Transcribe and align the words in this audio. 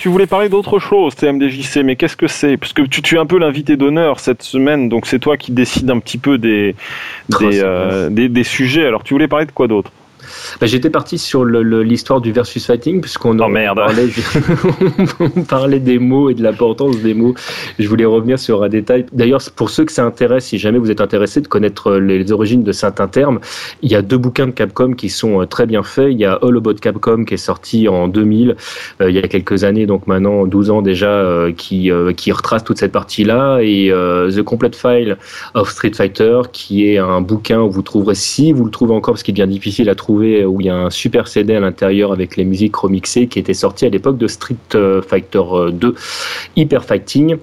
tu 0.00 0.08
voulais 0.08 0.26
parler 0.26 0.48
d'autre 0.48 0.78
chose, 0.78 1.14
TMDJC, 1.14 1.84
mais 1.84 1.94
qu'est-ce 1.94 2.16
que 2.16 2.26
c'est? 2.26 2.56
Parce 2.56 2.72
que 2.72 2.80
tu, 2.80 3.02
tu, 3.02 3.16
es 3.16 3.18
un 3.18 3.26
peu 3.26 3.38
l'invité 3.38 3.76
d'honneur 3.76 4.18
cette 4.18 4.42
semaine, 4.42 4.88
donc 4.88 5.04
c'est 5.04 5.18
toi 5.18 5.36
qui 5.36 5.52
décides 5.52 5.90
un 5.90 5.98
petit 5.98 6.16
peu 6.16 6.38
des, 6.38 6.74
des, 7.38 7.60
euh, 7.62 8.08
des, 8.08 8.30
des 8.30 8.44
sujets. 8.44 8.86
Alors 8.86 9.04
tu 9.04 9.12
voulais 9.12 9.28
parler 9.28 9.44
de 9.44 9.52
quoi 9.52 9.68
d'autre? 9.68 9.92
Bah, 10.60 10.66
J'étais 10.66 10.90
parti 10.90 11.18
sur 11.18 11.44
l'histoire 11.44 12.20
du 12.20 12.32
versus 12.32 12.66
fighting, 12.66 13.00
puisqu'on 13.00 13.38
oh, 13.38 13.52
parlait, 13.74 14.08
on 15.20 15.42
parlait 15.42 15.80
des 15.80 15.98
mots 15.98 16.30
et 16.30 16.34
de 16.34 16.42
l'importance 16.42 16.98
des 16.98 17.14
mots. 17.14 17.34
Je 17.78 17.88
voulais 17.88 18.04
revenir 18.04 18.38
sur 18.38 18.62
un 18.62 18.68
détail. 18.68 19.06
D'ailleurs, 19.12 19.40
pour 19.56 19.70
ceux 19.70 19.84
que 19.84 19.92
ça 19.92 20.04
intéresse, 20.04 20.46
si 20.46 20.58
jamais 20.58 20.78
vous 20.78 20.90
êtes 20.90 21.00
intéressé 21.00 21.40
de 21.40 21.48
connaître 21.48 21.88
euh, 21.88 22.00
les 22.00 22.32
origines 22.32 22.62
de 22.62 22.72
certains 22.72 23.08
termes, 23.08 23.40
il 23.82 23.90
y 23.90 23.94
a 23.94 24.02
deux 24.02 24.18
bouquins 24.18 24.46
de 24.46 24.52
Capcom 24.52 24.92
qui 24.92 25.08
sont 25.08 25.42
euh, 25.42 25.46
très 25.46 25.66
bien 25.66 25.82
faits. 25.82 26.08
Il 26.10 26.18
y 26.18 26.24
a 26.24 26.38
All 26.42 26.56
About 26.56 26.74
Capcom 26.74 27.24
qui 27.24 27.34
est 27.34 27.38
sorti 27.38 27.88
en 27.88 28.08
2000, 28.08 28.56
euh, 29.00 29.10
il 29.10 29.16
y 29.16 29.18
a 29.18 29.22
quelques 29.28 29.64
années, 29.64 29.86
donc 29.86 30.06
maintenant 30.06 30.46
12 30.46 30.70
ans 30.70 30.82
déjà, 30.82 31.50
qui, 31.56 31.90
qui 32.16 32.32
retrace 32.32 32.64
toute 32.64 32.78
cette 32.78 32.92
partie-là, 32.92 33.60
et 33.62 33.90
The 33.90 34.42
Complete 34.42 34.76
File 34.76 35.16
of 35.54 35.70
Street 35.70 35.92
Fighter, 35.94 36.42
qui 36.52 36.88
est 36.88 36.98
un 36.98 37.20
bouquin 37.20 37.60
où 37.60 37.70
vous 37.70 37.82
trouverez, 37.82 38.14
si 38.14 38.52
vous 38.52 38.64
le 38.64 38.70
trouvez 38.70 38.94
encore, 38.94 39.14
parce 39.14 39.22
qu'il 39.22 39.32
est 39.32 39.40
bien 39.40 39.46
difficile 39.46 39.88
à 39.88 39.94
trouver, 39.94 40.19
où 40.20 40.60
il 40.60 40.66
y 40.66 40.70
a 40.70 40.76
un 40.76 40.90
super 40.90 41.28
CD 41.28 41.54
à 41.54 41.60
l'intérieur 41.60 42.12
avec 42.12 42.36
les 42.36 42.44
musiques 42.44 42.76
remixées 42.76 43.26
qui 43.26 43.38
était 43.38 43.54
sorti 43.54 43.86
à 43.86 43.88
l'époque 43.88 44.18
de 44.18 44.26
Street 44.26 44.56
euh, 44.74 45.02
Fighter 45.02 45.42
2 45.72 45.88
euh, 45.88 45.92
Hyper 46.56 46.84
Fighting, 46.84 47.36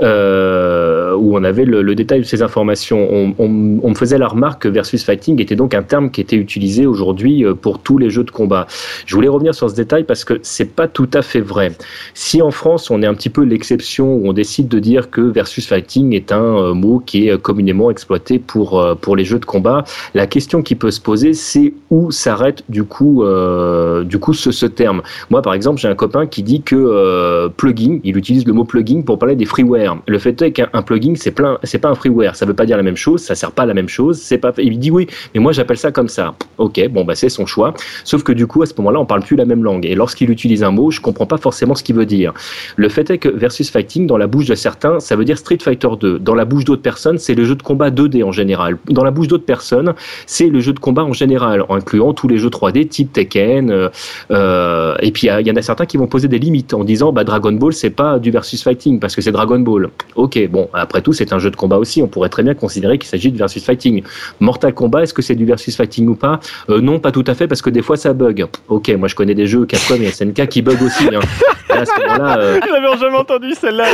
euh, 0.00 1.14
où 1.14 1.36
on 1.36 1.44
avait 1.44 1.64
le, 1.64 1.94
détail 1.94 2.20
de 2.20 2.24
ces 2.24 2.42
informations. 2.42 3.34
On, 3.38 3.48
me 3.48 3.94
faisait 3.94 4.18
la 4.18 4.28
remarque 4.28 4.62
que 4.62 4.68
Versus 4.68 5.04
Fighting 5.04 5.40
était 5.40 5.56
donc 5.56 5.74
un 5.74 5.82
terme 5.82 6.10
qui 6.10 6.20
était 6.20 6.36
utilisé 6.36 6.86
aujourd'hui 6.86 7.44
pour 7.60 7.80
tous 7.80 7.98
les 7.98 8.10
jeux 8.10 8.24
de 8.24 8.30
combat. 8.30 8.66
Je 9.06 9.14
voulais 9.14 9.28
revenir 9.28 9.54
sur 9.54 9.68
ce 9.68 9.74
détail 9.74 10.04
parce 10.04 10.24
que 10.24 10.38
c'est 10.42 10.76
pas 10.76 10.86
tout 10.88 11.10
à 11.12 11.22
fait 11.22 11.40
vrai. 11.40 11.72
Si 12.14 12.40
en 12.42 12.50
France 12.50 12.90
on 12.90 13.02
est 13.02 13.06
un 13.06 13.14
petit 13.14 13.28
peu 13.28 13.42
l'exception 13.42 14.14
où 14.14 14.28
on 14.28 14.32
décide 14.32 14.68
de 14.68 14.78
dire 14.78 15.10
que 15.10 15.20
Versus 15.20 15.66
Fighting 15.66 16.14
est 16.14 16.32
un 16.32 16.72
mot 16.74 17.02
qui 17.04 17.28
est 17.28 17.40
communément 17.40 17.90
exploité 17.90 18.38
pour, 18.38 18.96
pour 19.00 19.16
les 19.16 19.24
jeux 19.24 19.38
de 19.38 19.44
combat, 19.44 19.84
la 20.14 20.26
question 20.26 20.62
qui 20.62 20.74
peut 20.74 20.90
se 20.90 21.00
poser 21.00 21.34
c'est 21.34 21.74
où 21.90 22.10
s'arrête 22.20 22.62
du 22.68 22.84
coup, 22.84 23.24
euh, 23.24 24.04
du 24.04 24.18
coup 24.18 24.34
ce, 24.34 24.66
terme. 24.66 25.02
Moi, 25.30 25.42
par 25.42 25.54
exemple, 25.54 25.80
j'ai 25.80 25.88
un 25.88 25.94
copain 25.94 26.26
qui 26.26 26.42
dit 26.42 26.62
que 26.62 26.76
euh, 26.76 27.48
plugin, 27.48 27.98
il 28.04 28.16
utilise 28.16 28.46
le 28.46 28.52
mot 28.52 28.64
plugin 28.64 29.02
pour 29.02 29.18
parler 29.18 29.36
des 29.36 29.44
freeware. 29.44 29.96
Le 30.06 30.18
fait 30.18 30.40
est 30.42 30.52
qu'un 30.52 30.82
plugin, 30.82 31.14
c'est 31.16 31.30
plein, 31.30 31.58
c'est 31.62 31.78
pas 31.78 31.88
un 31.88 31.94
freeware, 31.94 32.36
ça 32.36 32.46
veut 32.46 32.54
pas 32.54 32.66
dire 32.66 32.76
la 32.76 32.82
même 32.82 32.96
chose, 32.96 33.22
ça 33.22 33.34
sert 33.34 33.52
pas 33.52 33.62
à 33.62 33.66
la 33.66 33.74
même 33.74 33.88
chose. 33.88 34.18
C'est 34.20 34.38
pas, 34.38 34.52
il 34.58 34.78
dit 34.78 34.90
oui, 34.90 35.06
mais 35.34 35.40
moi 35.40 35.52
j'appelle 35.52 35.78
ça 35.78 35.90
comme 35.90 36.08
ça. 36.08 36.34
Ok, 36.58 36.80
bon 36.90 37.04
bah 37.04 37.14
c'est 37.14 37.28
son 37.28 37.46
choix. 37.46 37.74
Sauf 38.04 38.22
que 38.22 38.32
du 38.32 38.46
coup, 38.46 38.62
à 38.62 38.66
ce 38.66 38.74
moment-là, 38.78 39.00
on 39.00 39.06
parle 39.06 39.22
plus 39.22 39.36
la 39.36 39.44
même 39.44 39.64
langue. 39.64 39.86
Et 39.86 39.94
lorsqu'il 39.94 40.30
utilise 40.30 40.62
un 40.62 40.70
mot, 40.70 40.90
je 40.90 41.00
comprends 41.00 41.26
pas 41.26 41.38
forcément 41.38 41.74
ce 41.74 41.82
qu'il 41.82 41.96
veut 41.96 42.06
dire. 42.06 42.34
Le 42.76 42.88
fait 42.88 43.10
est 43.10 43.18
que 43.18 43.28
versus 43.28 43.70
fighting, 43.70 44.06
dans 44.06 44.18
la 44.18 44.26
bouche 44.26 44.46
de 44.46 44.54
certains, 44.54 45.00
ça 45.00 45.16
veut 45.16 45.24
dire 45.24 45.38
Street 45.38 45.58
Fighter 45.60 45.88
2. 45.98 46.18
Dans 46.18 46.34
la 46.34 46.44
bouche 46.44 46.64
d'autres 46.64 46.82
personnes, 46.82 47.18
c'est 47.18 47.34
le 47.34 47.44
jeu 47.44 47.54
de 47.54 47.62
combat 47.62 47.90
2D 47.90 48.22
en 48.24 48.32
général. 48.32 48.78
Dans 48.88 49.04
la 49.04 49.10
bouche 49.10 49.28
d'autres 49.28 49.44
personnes, 49.44 49.94
c'est 50.26 50.48
le 50.48 50.60
jeu 50.60 50.72
de 50.72 50.78
combat 50.78 51.04
en 51.04 51.12
général, 51.12 51.64
en 51.68 51.76
incluant 51.76 52.09
tous 52.12 52.28
les 52.28 52.38
jeux 52.38 52.48
3D 52.48 52.88
type 52.88 53.12
Tekken. 53.12 53.70
Euh, 53.70 53.88
euh, 54.30 54.94
et 55.00 55.10
puis 55.10 55.28
il 55.28 55.46
y, 55.46 55.50
en 55.50 55.56
a 55.56 55.62
certains 55.62 55.86
qui 55.86 55.96
vont 55.96 56.06
poser 56.06 56.28
des 56.28 56.38
limites 56.38 56.74
en 56.74 56.84
disant 56.84 57.12
bah, 57.12 57.24
Dragon 57.24 57.52
Ball 57.52 57.72
c'est 57.72 57.90
pas 57.90 58.18
du 58.18 58.30
versus 58.30 58.62
fighting 58.62 59.00
parce 59.00 59.14
que 59.14 59.22
c'est 59.22 59.32
Dragon 59.32 59.58
Ball. 59.58 59.90
Ok, 60.16 60.38
bon 60.50 60.68
après 60.72 61.02
tout 61.02 61.12
c'est 61.12 61.32
un 61.32 61.38
jeu 61.38 61.50
de 61.50 61.56
combat 61.56 61.78
aussi. 61.78 62.02
On 62.02 62.08
pourrait 62.08 62.28
très 62.28 62.42
bien 62.42 62.54
considérer 62.54 62.98
qu'il 62.98 63.08
s'agit 63.08 63.30
de 63.30 63.38
versus 63.38 63.64
fighting. 63.64 64.02
Mortal 64.40 64.74
Kombat 64.74 65.04
est-ce 65.04 65.14
que 65.14 65.22
c'est 65.22 65.34
du 65.34 65.44
versus 65.44 65.76
fighting 65.76 66.08
ou 66.08 66.14
pas? 66.14 66.40
Euh, 66.68 66.80
Non, 66.80 66.98
pas 66.98 67.12
tout 67.12 67.24
à 67.26 67.34
fait 67.34 67.46
parce 67.46 67.62
que 67.62 67.70
des 67.70 67.82
fois 67.82 67.96
ça 67.96 68.12
bug. 68.12 68.46
Ok, 68.68 68.88
moi 68.90 69.08
je 69.08 69.14
connais 69.14 69.34
des 69.34 69.46
jeux 69.46 69.66
Capcom 69.66 69.96
et 69.96 70.10
SNK 70.10 70.48
qui 70.48 70.62
bug 70.62 70.82
aussi. 70.82 71.08
Hein. 71.14 71.20
à 71.68 71.84
ce 71.84 72.00
moment-là, 72.00 72.60
jamais 73.00 73.16
entendu 73.16 73.52
celle-là. 73.54 73.86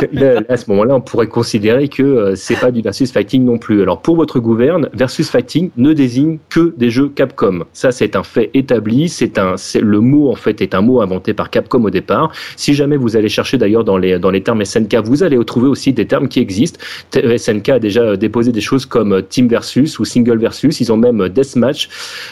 Génial. 0.00 0.46
à 0.48 0.56
ce 0.56 0.70
moment-là, 0.70 0.94
on 0.94 1.00
pourrait 1.00 1.26
considérer 1.26 1.88
que 1.88 2.34
c'est 2.34 2.58
pas 2.58 2.70
du 2.70 2.80
versus 2.80 3.12
fighting 3.12 3.44
non 3.44 3.58
plus. 3.58 3.82
Alors 3.82 4.00
pour 4.00 4.16
votre 4.16 4.40
gouverne, 4.40 4.88
versus 4.92 5.30
fighting 5.30 5.70
ne 5.76 5.92
désigne 5.92 6.38
que 6.48 6.74
des 6.76 6.90
jeux 6.90 7.07
Capcom. 7.08 7.64
Ça, 7.72 7.90
c'est 7.92 8.16
un 8.16 8.22
fait 8.22 8.50
établi. 8.54 9.08
C'est 9.08 9.38
un, 9.38 9.54
le 9.80 10.00
mot 10.00 10.30
en 10.30 10.34
fait 10.34 10.60
est 10.60 10.74
un 10.74 10.80
mot 10.80 11.00
inventé 11.00 11.34
par 11.34 11.50
Capcom 11.50 11.84
au 11.84 11.90
départ. 11.90 12.32
Si 12.56 12.74
jamais 12.74 12.96
vous 12.96 13.16
allez 13.16 13.28
chercher 13.28 13.58
d'ailleurs 13.58 13.84
dans 13.84 13.98
les 13.98 14.18
dans 14.18 14.30
les 14.30 14.42
termes 14.42 14.64
SNK, 14.64 14.96
vous 15.04 15.22
allez 15.22 15.42
trouver 15.44 15.68
aussi 15.68 15.92
des 15.92 16.06
termes 16.06 16.28
qui 16.28 16.40
existent. 16.40 16.80
SNK 17.12 17.68
a 17.68 17.78
déjà 17.78 18.16
déposé 18.16 18.52
des 18.52 18.60
choses 18.60 18.86
comme 18.86 19.22
team 19.22 19.48
versus 19.48 19.98
ou 19.98 20.04
single 20.04 20.38
versus. 20.38 20.80
Ils 20.80 20.92
ont 20.92 20.96
même 20.96 21.28
deathmatch. 21.28 21.88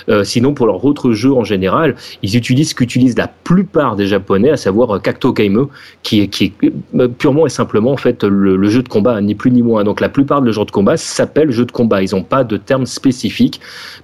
Euh, 0.09 0.25
sinon, 0.25 0.55
pour 0.55 0.67
leurs 0.67 0.85
autres 0.85 1.13
jeux 1.13 1.33
en 1.33 1.45
général, 1.45 1.95
ils 2.23 2.37
utilisent 2.37 2.71
ce 2.71 2.75
qu'utilisent 2.75 3.17
la 3.17 3.29
plupart 3.29 3.97
des 3.97 4.07
Japonais, 4.07 4.51
à 4.51 4.57
savoir 4.57 5.01
Kakto 5.01 5.33
Game, 5.33 5.67
qui 6.03 6.21
est 6.21 6.29
qui 6.29 6.45
est 6.45 6.73
euh, 6.95 7.09
purement 7.09 7.47
et 7.47 7.51
simplement 7.51 7.93
en 7.93 7.97
fait 7.97 8.25
le, 8.25 8.69
jeu 8.69 8.83
de 8.83 8.89
combat, 8.89 9.21
ni 9.21 9.35
plus 9.35 9.51
ni 9.51 9.63
moins. 9.63 9.85
Donc 9.85 10.01
la 10.01 10.09
plupart 10.09 10.43
de 10.43 10.51
jeux 10.51 10.65
de 10.65 10.71
combat 10.71 10.97
s'appellent 10.97 11.51
jeux 11.51 11.65
de 11.65 11.73
combat. 11.73 12.03
Ils 12.03 12.15
n'ont 12.15 12.23
pas 12.23 12.45
de 12.45 12.57
termes 12.57 12.87
spécifiques 12.87 13.61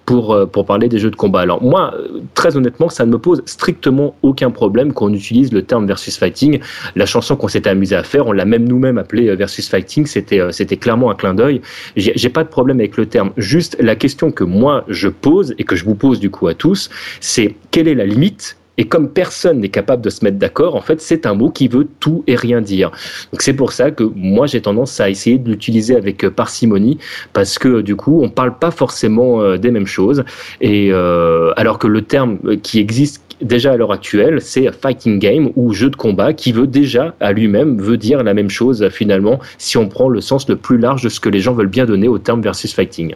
pour 0.06 0.32
euh, 0.32 0.46
parler 0.64 0.88
des 0.88 0.98
jeux 0.98 1.10
de 1.10 1.16
combat. 1.16 1.40
Alors 1.40 1.62
moi, 1.62 1.94
très 2.34 2.56
honnêtement, 2.56 2.88
ça 2.88 3.06
ne 3.06 3.12
me 3.12 3.18
pose 3.18 3.42
strictement 3.46 4.14
aucun 4.22 4.50
problème 4.50 4.92
qu'on 4.92 5.12
utilise 5.12 5.52
le 5.52 5.62
terme 5.62 5.86
versus 5.86 6.16
fighting. 6.16 6.60
La 6.96 7.06
chanson 7.06 7.36
qu'on 7.36 7.48
s'était 7.48 7.70
amusé 7.70 7.96
à 7.96 8.02
faire, 8.02 8.26
on 8.26 8.32
l'a 8.32 8.44
même 8.44 8.68
nous-mêmes 8.68 8.98
appelé 8.98 9.28
euh, 9.28 9.34
versus 9.34 9.68
fighting. 9.68 10.06
C'était 10.06 10.40
euh, 10.40 10.52
c'était 10.52 10.76
clairement 10.76 11.10
un 11.10 11.14
clin 11.14 11.34
d'œil. 11.34 11.60
J'ai 11.96 12.28
pas 12.28 12.44
de 12.44 12.48
problème 12.48 12.80
avec 12.80 12.96
le 12.96 13.06
terme. 13.06 13.32
Juste 13.36 13.76
la 13.80 13.96
question 13.96 14.30
que 14.30 14.44
moi 14.44 14.84
je 14.88 15.08
pose 15.08 15.54
et 15.58 15.64
que 15.64 15.76
je 15.76 15.84
vous 15.84 15.94
pose 15.94 16.20
du 16.20 16.30
coup 16.30 16.48
à 16.48 16.54
tous, 16.54 16.90
c'est 17.20 17.54
quelle 17.70 17.88
est 17.88 17.94
la 17.94 18.06
limite 18.06 18.56
et 18.78 18.84
comme 18.84 19.10
personne 19.10 19.60
n'est 19.60 19.68
capable 19.68 20.02
de 20.02 20.10
se 20.10 20.24
mettre 20.24 20.38
d'accord, 20.38 20.76
en 20.76 20.80
fait, 20.80 21.00
c'est 21.00 21.26
un 21.26 21.34
mot 21.34 21.50
qui 21.50 21.68
veut 21.68 21.86
tout 22.00 22.24
et 22.26 22.36
rien 22.36 22.60
dire. 22.60 22.90
Donc 23.32 23.42
c'est 23.42 23.52
pour 23.52 23.72
ça 23.72 23.90
que 23.90 24.04
moi 24.14 24.46
j'ai 24.46 24.62
tendance 24.62 24.98
à 25.00 25.10
essayer 25.10 25.38
de 25.38 25.50
l'utiliser 25.50 25.96
avec 25.96 26.24
euh, 26.24 26.30
parcimonie 26.30 26.98
parce 27.32 27.58
que 27.58 27.82
du 27.82 27.96
coup 27.96 28.22
on 28.22 28.30
parle 28.30 28.58
pas 28.58 28.70
forcément 28.70 29.42
euh, 29.42 29.58
des 29.58 29.70
mêmes 29.70 29.86
choses 29.86 30.24
et 30.60 30.88
euh, 30.90 31.52
alors 31.56 31.78
que 31.78 31.86
le 31.86 32.02
terme 32.02 32.38
qui 32.62 32.78
existe 32.78 33.22
déjà 33.42 33.72
à 33.72 33.76
l'heure 33.76 33.92
actuelle, 33.92 34.40
c'est 34.40 34.70
fighting 34.72 35.18
game 35.18 35.50
ou 35.56 35.72
jeu 35.72 35.90
de 35.90 35.96
combat 35.96 36.32
qui 36.32 36.52
veut 36.52 36.66
déjà 36.66 37.14
à 37.20 37.32
lui-même 37.32 37.80
veut 37.80 37.96
dire 37.96 38.22
la 38.22 38.34
même 38.34 38.50
chose 38.50 38.88
finalement 38.90 39.38
si 39.58 39.76
on 39.76 39.88
prend 39.88 40.08
le 40.08 40.20
sens 40.20 40.48
le 40.48 40.56
plus 40.56 40.78
large 40.78 41.02
de 41.02 41.08
ce 41.08 41.20
que 41.20 41.28
les 41.28 41.40
gens 41.40 41.52
veulent 41.52 41.66
bien 41.66 41.84
donner 41.84 42.08
au 42.08 42.18
terme 42.18 42.40
versus 42.40 42.72
fighting. 42.72 43.14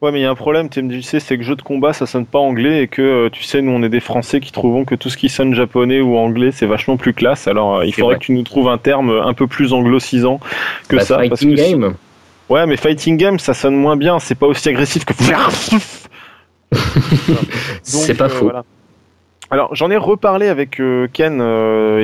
Ouais, 0.00 0.12
mais 0.12 0.20
il 0.20 0.22
y 0.22 0.26
a 0.26 0.30
un 0.30 0.36
problème, 0.36 0.68
TMDJC, 0.68 1.18
c'est 1.20 1.36
que 1.36 1.42
jeu 1.42 1.56
de 1.56 1.62
combat, 1.62 1.92
ça 1.92 2.06
sonne 2.06 2.24
pas 2.24 2.38
anglais 2.38 2.84
et 2.84 2.88
que, 2.88 3.02
euh, 3.02 3.30
tu 3.30 3.42
sais, 3.42 3.60
nous, 3.62 3.72
on 3.72 3.82
est 3.82 3.88
des 3.88 3.98
Français 3.98 4.38
qui 4.38 4.52
trouvons 4.52 4.84
que 4.84 4.94
tout 4.94 5.10
ce 5.10 5.16
qui 5.16 5.28
sonne 5.28 5.54
japonais 5.54 6.00
ou 6.00 6.16
anglais, 6.16 6.52
c'est 6.52 6.66
vachement 6.66 6.96
plus 6.96 7.12
classe. 7.12 7.48
Alors, 7.48 7.78
euh, 7.78 7.84
il 7.84 7.92
faudrait 7.92 8.14
que 8.14 8.20
tu 8.20 8.30
nous 8.32 8.44
trouves 8.44 8.68
un 8.68 8.78
terme 8.78 9.10
un 9.10 9.34
peu 9.34 9.48
plus 9.48 9.72
anglocisant 9.72 10.38
que 10.88 10.94
bah, 10.96 11.02
ça. 11.02 11.18
Fighting 11.18 11.56
game. 11.56 11.94
Ouais, 12.48 12.64
mais 12.66 12.76
fighting 12.76 13.16
game, 13.16 13.40
ça 13.40 13.54
sonne 13.54 13.74
moins 13.74 13.96
bien. 13.96 14.20
C'est 14.20 14.36
pas 14.36 14.46
aussi 14.46 14.68
agressif 14.68 15.04
que. 15.04 15.14
c'est 17.82 18.14
pas 18.14 18.26
euh, 18.26 18.28
faux. 18.28 18.52
Alors 19.50 19.74
j'en 19.74 19.90
ai 19.90 19.96
reparlé 19.96 20.46
avec 20.48 20.80
Ken 21.12 21.42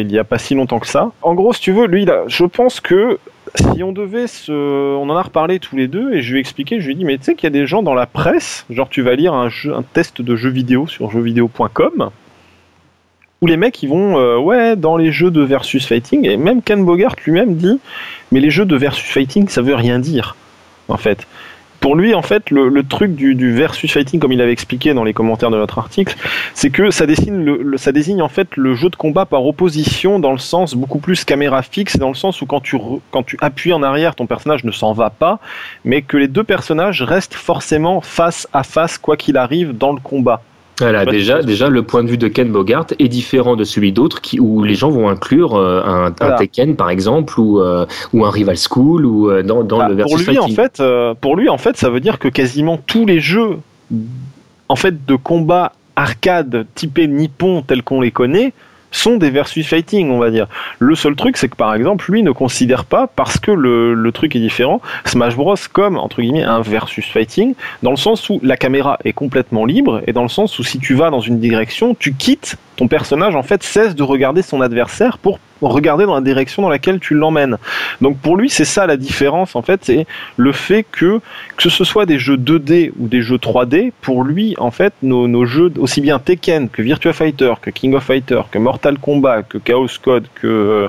il 0.00 0.10
y 0.10 0.18
a 0.18 0.24
pas 0.24 0.38
si 0.38 0.54
longtemps 0.54 0.80
que 0.80 0.86
ça. 0.88 1.12
En 1.22 1.34
gros, 1.34 1.52
si 1.52 1.60
tu 1.60 1.70
veux, 1.72 1.86
lui, 1.86 2.06
là, 2.06 2.24
je 2.26 2.44
pense 2.44 2.80
que 2.80 3.20
si 3.56 3.82
on 3.82 3.92
devait 3.92 4.26
se. 4.26 4.52
On 4.52 5.08
en 5.08 5.16
a 5.16 5.22
reparlé 5.22 5.58
tous 5.58 5.76
les 5.76 5.88
deux 5.88 6.12
et 6.12 6.22
je 6.22 6.32
lui 6.32 6.38
ai 6.38 6.40
expliqué, 6.40 6.80
je 6.80 6.86
lui 6.86 6.92
ai 6.92 6.96
dit, 6.96 7.04
mais 7.04 7.18
tu 7.18 7.24
sais 7.24 7.34
qu'il 7.34 7.44
y 7.44 7.46
a 7.46 7.50
des 7.50 7.66
gens 7.66 7.82
dans 7.82 7.94
la 7.94 8.06
presse, 8.06 8.66
genre 8.70 8.88
tu 8.88 9.02
vas 9.02 9.14
lire 9.14 9.34
un, 9.34 9.48
jeu, 9.48 9.74
test 9.92 10.22
de 10.22 10.36
jeux 10.36 10.50
vidéo 10.50 10.86
sur 10.86 11.10
jeuxvideo.com, 11.10 12.10
où 13.40 13.46
les 13.46 13.56
mecs 13.56 13.82
ils 13.82 13.88
vont, 13.88 14.18
euh, 14.18 14.38
ouais, 14.38 14.76
dans 14.76 14.96
les 14.96 15.12
jeux 15.12 15.30
de 15.30 15.42
versus 15.42 15.86
fighting, 15.86 16.26
et 16.26 16.36
même 16.36 16.62
Ken 16.62 16.84
Bogart 16.84 17.16
lui-même 17.24 17.56
dit, 17.56 17.78
mais 18.32 18.40
les 18.40 18.50
jeux 18.50 18.66
de 18.66 18.76
versus 18.76 19.04
fighting 19.04 19.48
ça 19.48 19.62
veut 19.62 19.74
rien 19.74 19.98
dire, 19.98 20.36
en 20.88 20.96
fait 20.96 21.26
pour 21.84 21.96
lui, 21.96 22.14
en 22.14 22.22
fait, 22.22 22.48
le, 22.48 22.82
truc 22.82 23.14
du, 23.14 23.52
versus 23.52 23.92
fighting, 23.92 24.18
comme 24.18 24.32
il 24.32 24.40
avait 24.40 24.52
expliqué 24.52 24.94
dans 24.94 25.04
les 25.04 25.12
commentaires 25.12 25.50
de 25.50 25.58
notre 25.58 25.76
article, 25.76 26.16
c'est 26.54 26.70
que 26.70 26.90
ça, 26.90 27.04
le, 27.04 27.76
ça 27.76 27.92
désigne 27.92 28.22
en 28.22 28.30
fait 28.30 28.56
le 28.56 28.74
jeu 28.74 28.88
de 28.88 28.96
combat 28.96 29.26
par 29.26 29.44
opposition 29.44 30.18
dans 30.18 30.32
le 30.32 30.38
sens 30.38 30.74
beaucoup 30.74 30.98
plus 30.98 31.26
caméra 31.26 31.60
fixe, 31.60 31.98
dans 31.98 32.08
le 32.08 32.14
sens 32.14 32.40
où 32.40 32.46
quand 32.46 32.60
tu, 32.60 32.78
quand 33.10 33.22
tu 33.22 33.36
appuies 33.42 33.74
en 33.74 33.82
arrière, 33.82 34.14
ton 34.14 34.24
personnage 34.24 34.64
ne 34.64 34.70
s'en 34.70 34.94
va 34.94 35.10
pas, 35.10 35.40
mais 35.84 36.00
que 36.00 36.16
les 36.16 36.26
deux 36.26 36.42
personnages 36.42 37.02
restent 37.02 37.34
forcément 37.34 38.00
face 38.00 38.48
à 38.54 38.62
face, 38.62 38.96
quoi 38.96 39.18
qu'il 39.18 39.36
arrive, 39.36 39.76
dans 39.76 39.92
le 39.92 40.00
combat. 40.00 40.40
Voilà, 40.80 41.04
déjà, 41.04 41.42
déjà, 41.42 41.68
le 41.68 41.82
point 41.82 42.02
de 42.02 42.08
vue 42.08 42.18
de 42.18 42.28
Ken 42.28 42.50
Bogart 42.50 42.86
est 42.98 43.08
différent 43.08 43.54
de 43.54 43.64
celui 43.64 43.92
d'autres 43.92 44.20
qui, 44.20 44.40
où 44.40 44.64
les 44.64 44.74
gens 44.74 44.90
vont 44.90 45.08
inclure 45.08 45.54
euh, 45.54 45.82
un, 45.84 46.10
Tekken, 46.10 46.74
par 46.74 46.90
exemple, 46.90 47.38
ou, 47.38 47.60
euh, 47.60 47.86
ou 48.12 48.24
un 48.24 48.30
Rival 48.30 48.56
School, 48.56 49.06
ou 49.06 49.30
euh, 49.30 49.42
dans, 49.42 49.62
dans 49.62 49.78
bah, 49.78 49.88
le 49.88 49.94
versus 49.94 50.24
pour 50.24 50.32
lui, 50.32 50.38
en 50.38 50.48
fait, 50.48 50.82
Pour 51.20 51.36
lui, 51.36 51.48
en 51.48 51.58
fait, 51.58 51.76
ça 51.76 51.90
veut 51.90 52.00
dire 52.00 52.18
que 52.18 52.28
quasiment 52.28 52.76
tous 52.76 53.06
les 53.06 53.20
jeux 53.20 53.58
en 54.68 54.76
fait, 54.76 55.04
de 55.06 55.16
combat 55.16 55.72
arcade 55.96 56.66
typé 56.74 57.06
nippon 57.06 57.62
tels 57.62 57.82
qu'on 57.82 58.00
les 58.00 58.10
connaît 58.10 58.52
sont 58.94 59.16
des 59.16 59.30
versus 59.30 59.66
fighting, 59.66 60.10
on 60.10 60.18
va 60.18 60.30
dire. 60.30 60.46
Le 60.78 60.94
seul 60.94 61.16
truc, 61.16 61.36
c'est 61.36 61.48
que 61.48 61.56
par 61.56 61.74
exemple, 61.74 62.10
lui 62.10 62.22
ne 62.22 62.30
considère 62.30 62.84
pas, 62.84 63.06
parce 63.06 63.38
que 63.38 63.50
le, 63.50 64.12
truc 64.12 64.36
est 64.36 64.40
différent, 64.40 64.80
Smash 65.04 65.34
Bros 65.34 65.56
comme 65.72 65.96
entre 65.96 66.22
guillemets 66.22 66.44
un 66.44 66.60
versus 66.60 67.04
fighting, 67.06 67.54
dans 67.82 67.90
le 67.90 67.96
sens 67.96 68.28
où 68.30 68.38
la 68.42 68.56
caméra 68.56 68.98
est 69.04 69.12
complètement 69.12 69.64
libre 69.64 70.02
et 70.06 70.12
dans 70.12 70.22
le 70.22 70.28
sens 70.28 70.58
où 70.58 70.64
si 70.64 70.78
tu 70.78 70.94
vas 70.94 71.10
dans 71.10 71.20
une 71.20 71.40
direction, 71.40 71.96
tu 71.98 72.14
quittes 72.14 72.56
ton 72.76 72.86
personnage 72.88 73.34
en 73.34 73.42
fait 73.42 73.62
cesse 73.62 73.94
de 73.94 74.02
regarder 74.02 74.42
son 74.42 74.60
adversaire 74.60 75.18
pour 75.18 75.38
regarder 75.72 76.06
dans 76.06 76.14
la 76.14 76.20
direction 76.20 76.62
dans 76.62 76.68
laquelle 76.68 77.00
tu 77.00 77.14
l'emmènes. 77.14 77.56
Donc 78.00 78.18
pour 78.18 78.36
lui, 78.36 78.50
c'est 78.50 78.64
ça 78.64 78.86
la 78.86 78.96
différence 78.96 79.56
en 79.56 79.62
fait, 79.62 79.80
c'est 79.84 80.06
le 80.36 80.52
fait 80.52 80.84
que 80.90 81.20
que 81.56 81.68
ce 81.68 81.84
soit 81.84 82.06
des 82.06 82.18
jeux 82.18 82.36
2D 82.36 82.92
ou 82.98 83.08
des 83.08 83.22
jeux 83.22 83.36
3D, 83.36 83.92
pour 84.00 84.24
lui 84.24 84.54
en 84.58 84.70
fait, 84.70 84.92
nos, 85.02 85.44
jeux 85.44 85.72
aussi 85.78 86.00
bien 86.00 86.18
Tekken 86.18 86.68
que 86.68 86.82
Virtua 86.82 87.12
Fighter, 87.12 87.54
que 87.60 87.70
King 87.70 87.94
of 87.94 88.04
Fighter, 88.04 88.42
que 88.50 88.58
Mortal 88.58 88.98
Kombat, 88.98 89.42
que 89.44 89.58
Chaos 89.58 89.86
Code, 90.02 90.26
que 90.34 90.46
euh, 90.46 90.88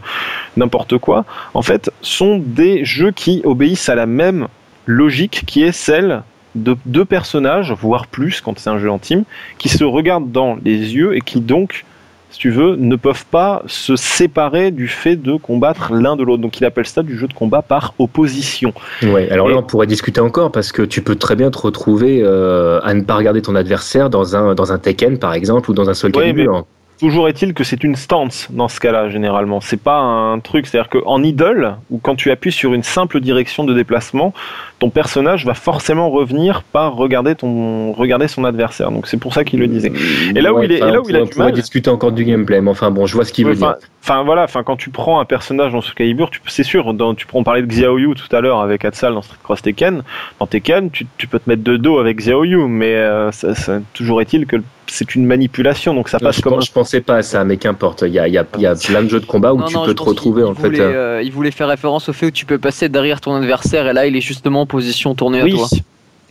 n'importe 0.58 0.98
quoi, 0.98 1.26
en 1.54 1.62
fait, 1.62 1.92
sont 2.02 2.42
des 2.44 2.86
jeux 2.86 3.12
qui 3.12 3.42
obéissent 3.44 3.90
à 3.90 3.96
la 3.96 4.06
même 4.06 4.48
logique 4.86 5.44
qui 5.46 5.64
est 5.64 5.72
celle 5.72 6.24
de 6.56 6.78
deux 6.86 7.06
personnages, 7.06 7.74
voire 7.74 8.08
plus 8.08 8.42
quand 8.42 8.58
c'est 8.58 8.70
un 8.70 8.80
jeu 8.80 8.90
en 8.90 8.98
team, 8.98 9.24
qui 9.58 9.70
se 9.70 9.84
regardent 9.84 10.32
dans 10.32 10.58
les 10.64 10.96
yeux 10.96 11.16
et 11.16 11.22
qui 11.22 11.42
donc, 11.42 11.86
si 12.32 12.40
tu 12.40 12.50
veux, 12.50 12.76
ne 12.76 12.96
peuvent 12.96 13.26
pas 13.26 13.64
se 13.68 13.96
séparer 13.96 14.72
du 14.72 14.88
fait 14.88 15.16
de 15.16 15.38
combattre 15.38 15.94
l'un 15.94 16.16
de 16.16 16.24
l'autre. 16.24 16.42
Donc 16.42 16.60
il 16.60 16.66
appelle 16.66 16.86
ça 16.86 17.04
du 17.04 17.18
jeu 17.18 17.28
de 17.28 17.34
combat 17.34 17.62
par 17.62 17.94
opposition. 18.00 18.74
Ouais, 19.04 19.30
alors 19.30 19.48
là 19.48 19.58
on 19.58 19.64
pourrait 19.64 19.88
discuter 19.88 20.20
encore 20.20 20.52
parce 20.52 20.72
que 20.72 20.82
tu 20.82 21.02
peux 21.02 21.16
très 21.16 21.36
bien 21.36 21.52
te 21.52 21.58
retrouver 21.58 22.22
euh, 22.24 22.80
à 22.84 22.94
ne 22.94 23.02
pas 23.02 23.16
regarder 23.16 23.42
ton 23.42 23.56
adversaire 23.56 24.10
dans 24.10 24.36
un, 24.36 24.56
dans 24.56 24.72
un 24.72 24.78
Tekken 24.78 25.18
par 25.18 25.34
exemple 25.34 25.72
ou 25.72 25.74
dans 25.74 25.90
un 25.90 25.94
Soul 25.94 26.12
Calibur. 26.12 26.66
Toujours 27.00 27.28
est-il 27.28 27.54
que 27.54 27.66
c'est 27.66 27.84
une 27.84 27.96
stance 27.96 28.48
dans 28.52 28.70
ce 28.70 28.80
cas-là, 28.80 29.10
généralement. 29.10 29.60
C'est 29.60 29.82
pas 29.82 30.00
un 30.00 30.40
truc. 30.40 30.66
C'est-à-dire 30.66 30.90
qu'en 30.90 31.22
idle, 31.24 31.76
ou 31.90 31.98
quand 31.98 32.16
tu 32.16 32.32
appuies 32.32 32.54
sur 32.54 32.74
une 32.74 32.84
simple 32.84 33.20
direction 33.20 33.66
de 33.66 33.74
déplacement, 33.74 34.34
ton 34.80 34.90
personnage 34.90 35.46
va 35.46 35.54
forcément 35.54 36.10
revenir 36.10 36.64
par 36.64 36.96
regarder, 36.96 37.36
ton, 37.36 37.92
regarder 37.92 38.30
son 38.30 38.46
adversaire. 38.46 38.92
Donc 38.92 39.08
c'est 39.08 39.18
pour 39.18 39.34
ça 39.34 39.44
qu'il 39.44 39.60
le 39.60 39.68
disait. 39.68 39.92
Et 40.36 40.40
là 40.40 40.54
où 40.54 40.64
il 40.64 40.72
est, 40.72 40.78
et 40.78 40.80
là 40.80 41.02
où 41.02 41.10
il 41.10 41.16
a 41.18 41.24
du 41.24 41.38
mal. 41.38 41.52
discuter 41.52 41.90
encore 41.90 42.14
du 42.14 42.24
gameplay, 42.24 42.62
mais 42.62 42.72
enfin 42.72 42.92
bon, 42.92 43.06
je 43.06 43.14
vois 43.14 43.26
ce 43.26 43.34
qu'il 43.34 43.46
veut 43.46 43.56
dire. 43.56 43.76
Enfin 44.02 44.24
voilà, 44.24 44.44
enfin 44.44 44.64
quand 44.64 44.78
tu 44.78 44.90
prends 44.90 45.20
un 45.20 45.26
personnage 45.26 45.74
dans 45.74 45.82
ce 45.82 45.94
Calibur, 45.94 46.30
c'est 46.48 46.64
sûr, 46.64 46.94
dans, 46.94 47.14
tu 47.16 47.26
prends 47.26 47.40
on 47.40 47.44
parlait 47.44 47.62
de 47.62 47.68
Xiaoyu 47.68 48.14
tout 48.16 48.34
à 48.34 48.40
l'heure 48.40 48.62
avec 48.62 48.86
Atsal 48.86 49.14
dans 49.14 49.22
Street 49.22 49.38
Cross 49.44 49.64
Tekken. 49.64 50.04
Dans 50.40 50.48
Tekken, 50.48 50.90
tu, 50.92 51.08
tu 51.18 51.28
peux 51.28 51.40
te 51.40 51.50
mettre 51.50 51.64
de 51.64 51.76
dos 51.76 51.98
avec 51.98 52.18
Xiaoyu, 52.18 52.68
mais 52.68 52.96
euh, 52.96 53.32
ça, 53.32 53.54
ça, 53.56 53.80
toujours 53.94 54.22
est-il 54.22 54.46
que 54.46 54.58
c'est 54.88 55.16
une 55.16 55.26
manipulation, 55.26 55.94
donc 55.94 56.10
ça 56.10 56.20
passe 56.20 56.38
je 56.38 56.42
comme. 56.42 56.62
je 56.62 56.72
pensais 56.72 57.02
pas 57.02 57.18
à 57.18 57.22
ça, 57.22 57.44
mais 57.44 57.58
qu'importe. 57.58 58.04
Il 58.04 58.14
y 58.14 58.20
a, 58.20 58.28
y, 58.28 58.38
a, 58.38 58.46
y 58.58 58.66
a, 58.66 58.76
plein 58.76 59.04
de 59.04 59.10
jeux 59.10 59.20
de 59.20 59.26
combat 59.26 59.54
où 59.54 59.60
non, 59.60 59.66
tu 59.66 59.76
non, 59.76 59.86
peux 59.86 59.94
te 59.94 60.04
retrouver 60.04 60.44
en 60.44 60.54
voulait, 60.54 60.78
fait. 60.78 60.84
Euh, 60.84 61.22
il 61.24 61.32
voulait 61.32 61.52
faire 61.52 61.68
référence 61.68 62.10
au 62.10 62.14
fait 62.14 62.28
où 62.28 62.32
tu 62.32 62.46
peux 62.46 62.58
passer 62.58 62.90
derrière 62.90 63.22
ton 63.22 63.36
adversaire 63.36 63.88
et 63.88 63.94
là 63.94 64.06
il 64.06 64.16
est 64.16 64.22
justement 64.22 64.62
en 64.62 64.66
position 64.66 65.16
tournée 65.16 65.42
oui. 65.44 65.54
à 65.54 65.56
toi. 65.56 65.68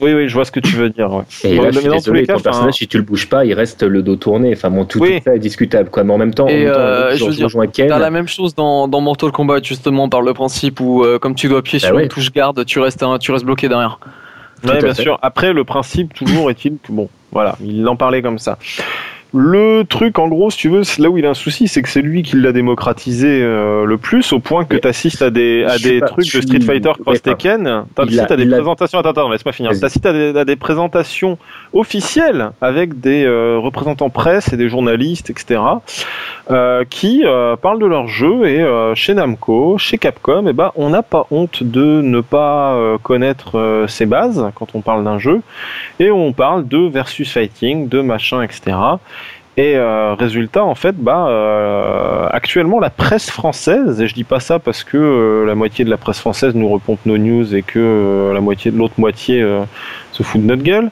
Oui, 0.01 0.13
oui, 0.13 0.29
je 0.29 0.35
vois 0.35 0.45
ce 0.45 0.51
que 0.51 0.61
tu 0.61 0.75
veux 0.75 0.91
dire. 0.91 1.13
Ouais. 1.13 1.23
Et 1.45 1.57
Bon, 1.57 1.63
là, 1.63 1.71
je 1.71 1.79
suis 1.79 1.89
désolé, 1.89 2.21
les 2.23 2.27
cas, 2.27 2.35
ton 2.35 2.41
personnage, 2.41 2.71
enfin, 2.71 2.77
si 2.77 2.89
tu 2.89 2.97
le 2.97 3.05
bouges 3.05 3.29
pas, 3.29 3.45
il 3.45 3.55
reste 3.55 3.85
le 3.85 4.03
dos 4.03 4.17
tourné. 4.17 4.53
Enfin, 4.53 4.69
bon, 4.69 4.85
tout, 4.85 4.99
Oui. 4.99 5.19
tout 5.19 5.25
ça 5.25 5.37
est 5.37 5.39
discutable, 5.39 5.89
quoi. 5.89 6.03
Mais 6.03 6.13
en 6.13 6.19
même 6.19 6.35
temps, 6.35 6.47
en 6.47 6.49
Et, 6.49 6.65
même 6.65 6.75
temps, 6.75 6.81
euh, 6.81 7.15
je, 7.15 7.25
veux 7.25 7.31
dire, 7.31 7.49
Ken. 7.73 7.89
T'as 7.89 7.99
la 7.99 8.11
même 8.11 8.27
chose 8.27 8.55
dans, 8.57 8.89
dans 8.89 9.01
Mortal 9.01 9.31
Kombat 9.31 9.63
justement 9.63 10.09
par 10.09 10.21
le 10.21 10.35
principe 10.35 10.81
où 10.81 11.05
euh, 11.05 11.19
comme 11.19 11.37
tu 11.37 11.49
dois 11.49 11.61
appuyer 11.61 11.79
Bah 11.81 11.87
sur 11.87 11.97
ouais. 11.97 12.03
une 12.03 12.09
touche 12.09 12.33
garde, 12.33 12.65
tu 12.65 12.81
restes, 12.81 13.05
tu 13.21 13.31
restes 13.31 13.45
bloqué 13.45 13.69
derrière. 13.69 14.01
Ouais, 14.65 14.79
bien 14.83 14.95
fait. 14.95 15.03
sûr. 15.03 15.19
Après, 15.23 15.53
le 15.53 15.63
principe 15.65 16.13
toujours 16.13 16.51
est-il 16.51 16.77
que 16.83 16.91
bon, 16.91 17.09
voilà, 17.35 17.57
il 17.61 17.87
en 17.89 17.97
parlait 17.97 18.23
comme 18.23 18.39
ça. 18.39 18.57
Le 19.37 19.83
truc, 19.83 20.21
en 20.21 20.29
gros, 20.29 20.49
si 20.51 20.59
tu 20.59 20.69
veux, 20.69 20.83
là 20.99 21.11
où 21.11 21.19
il 21.19 21.27
a 21.27 21.31
un 21.31 21.35
souci, 21.35 21.67
c'est 21.67 21.83
que 21.83 21.89
c'est 21.89 22.03
lui 22.03 22.23
qui 22.23 22.37
l'a 22.37 22.53
démocratisé 22.53 23.43
euh, 23.43 23.85
le 23.85 23.99
plus, 23.99 24.33
au 24.33 24.39
point 24.39 24.65
que 24.65 24.77
tu 24.77 24.87
assistes 24.87 25.23
à 25.23 25.31
des, 25.31 25.65
à 25.65 25.77
des 25.79 25.99
pas- 25.99 26.07
trucs 26.07 26.33
de 26.33 26.41
Street 26.41 26.61
Fighter 26.61 26.93
Cross 27.03 27.21
Tekken. 27.23 27.85
À 28.33 28.37
des 28.37 28.45
présentations. 28.59 28.99
Attends, 29.01 29.11
attends, 29.11 29.29
laisse-moi 29.31 29.53
finir. 29.53 29.73
Vas-y. 29.73 29.81
T'assistes 29.81 30.07
à 30.07 30.13
des, 30.13 30.39
à 30.39 30.45
des 30.45 30.55
présentations 30.55 31.37
officielles 31.73 32.51
avec 32.61 33.01
des 33.01 33.25
euh, 33.25 33.59
représentants 33.59 34.09
presse 34.09 34.53
et 34.53 34.57
des 34.57 34.69
journalistes, 34.69 35.31
etc., 35.31 35.61
euh, 36.51 36.85
qui 36.89 37.23
euh, 37.25 37.57
parlent 37.57 37.81
de 37.81 37.87
leur 37.87 38.07
jeu 38.07 38.47
et 38.47 38.61
euh, 38.61 38.95
chez 38.95 39.15
Namco, 39.15 39.79
chez 39.79 39.99
Capcom, 39.99 40.45
eh 40.47 40.53
ben, 40.53 40.71
on 40.77 40.91
n'a 40.91 41.03
pas 41.03 41.27
honte 41.31 41.63
de 41.65 42.03
ne 42.03 42.21
pas 42.21 42.75
euh, 42.75 42.99
connaître 43.03 43.59
euh, 43.59 43.87
ses 43.89 44.07
bases 44.07 44.47
quand 44.55 44.75
on 44.75 44.81
parle 44.81 45.03
d'un 45.05 45.19
jeu 45.19 45.41
et 45.99 46.11
on 46.13 46.33
parle 46.33 46.69
de 46.69 46.79
versus 46.79 47.33
fighting, 47.33 47.89
de 47.89 48.01
machin, 48.01 48.43
etc. 48.43 48.77
Et 49.57 49.77
euh, 49.77 50.15
résultat, 50.15 50.65
en 50.65 50.75
fait, 50.75 50.97
bah, 50.97 51.29
euh, 51.29 52.27
actuellement, 52.31 52.81
la 52.81 52.91
presse 52.91 53.31
française, 53.31 54.01
et 54.01 54.09
je 54.09 54.15
dis 54.15 54.25
pas 54.25 54.41
ça 54.41 54.59
parce 54.59 54.83
que 54.83 54.97
euh, 54.97 55.47
la 55.47 55.55
moitié 55.55 55.85
de 55.85 55.91
la 55.91 55.97
presse 55.97 56.19
française 56.19 56.57
nous 56.57 56.69
repompe 56.69 56.99
nos 57.07 57.19
news 57.19 57.55
et 57.55 57.63
que 57.63 57.79
euh, 57.79 58.35
la 58.35 58.41
moitié 58.41 58.73
de 58.73 58.79
l'autre 58.79 58.95
moitié 58.99 59.41
euh, 59.41 59.63
se 60.11 60.25
fout 60.25 60.41
de 60.41 60.47
notre 60.47 60.65
gueule, 60.65 60.91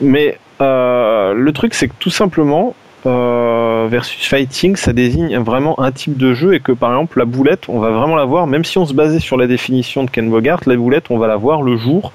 mais 0.00 0.38
euh, 0.60 1.34
le 1.34 1.52
truc, 1.52 1.72
c'est 1.72 1.86
que 1.86 1.94
tout 2.00 2.10
simplement, 2.10 2.74
versus 3.04 4.26
fighting, 4.26 4.76
ça 4.76 4.92
désigne 4.92 5.38
vraiment 5.38 5.80
un 5.80 5.90
type 5.90 6.18
de 6.18 6.34
jeu 6.34 6.52
et 6.52 6.60
que 6.60 6.72
par 6.72 6.90
exemple 6.90 7.18
la 7.18 7.24
boulette, 7.24 7.68
on 7.68 7.78
va 7.78 7.90
vraiment 7.90 8.16
la 8.16 8.26
voir, 8.26 8.46
même 8.46 8.64
si 8.64 8.76
on 8.76 8.84
se 8.84 8.92
basait 8.92 9.20
sur 9.20 9.38
la 9.38 9.46
définition 9.46 10.04
de 10.04 10.10
Ken 10.10 10.28
Bogart, 10.28 10.60
la 10.66 10.76
boulette, 10.76 11.10
on 11.10 11.16
va 11.16 11.26
la 11.26 11.36
voir 11.36 11.62
le 11.62 11.78
jour 11.78 12.12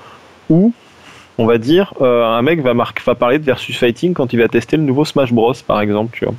où 0.50 0.74
on 1.38 1.46
va 1.46 1.58
dire, 1.58 1.94
euh, 2.02 2.24
un 2.24 2.42
mec 2.42 2.62
va, 2.62 2.74
marquer, 2.74 3.02
va 3.06 3.16
parler 3.16 3.40
de 3.40 3.44
versus 3.44 3.78
fighting 3.78 4.14
quand 4.14 4.32
il 4.32 4.40
va 4.40 4.48
tester 4.48 4.78
le 4.78 4.84
nouveau 4.84 5.04
Smash 5.06 5.34
Bros, 5.34 5.54
par 5.68 5.82
exemple, 5.82 6.18
tu 6.18 6.26
vois. 6.26 6.34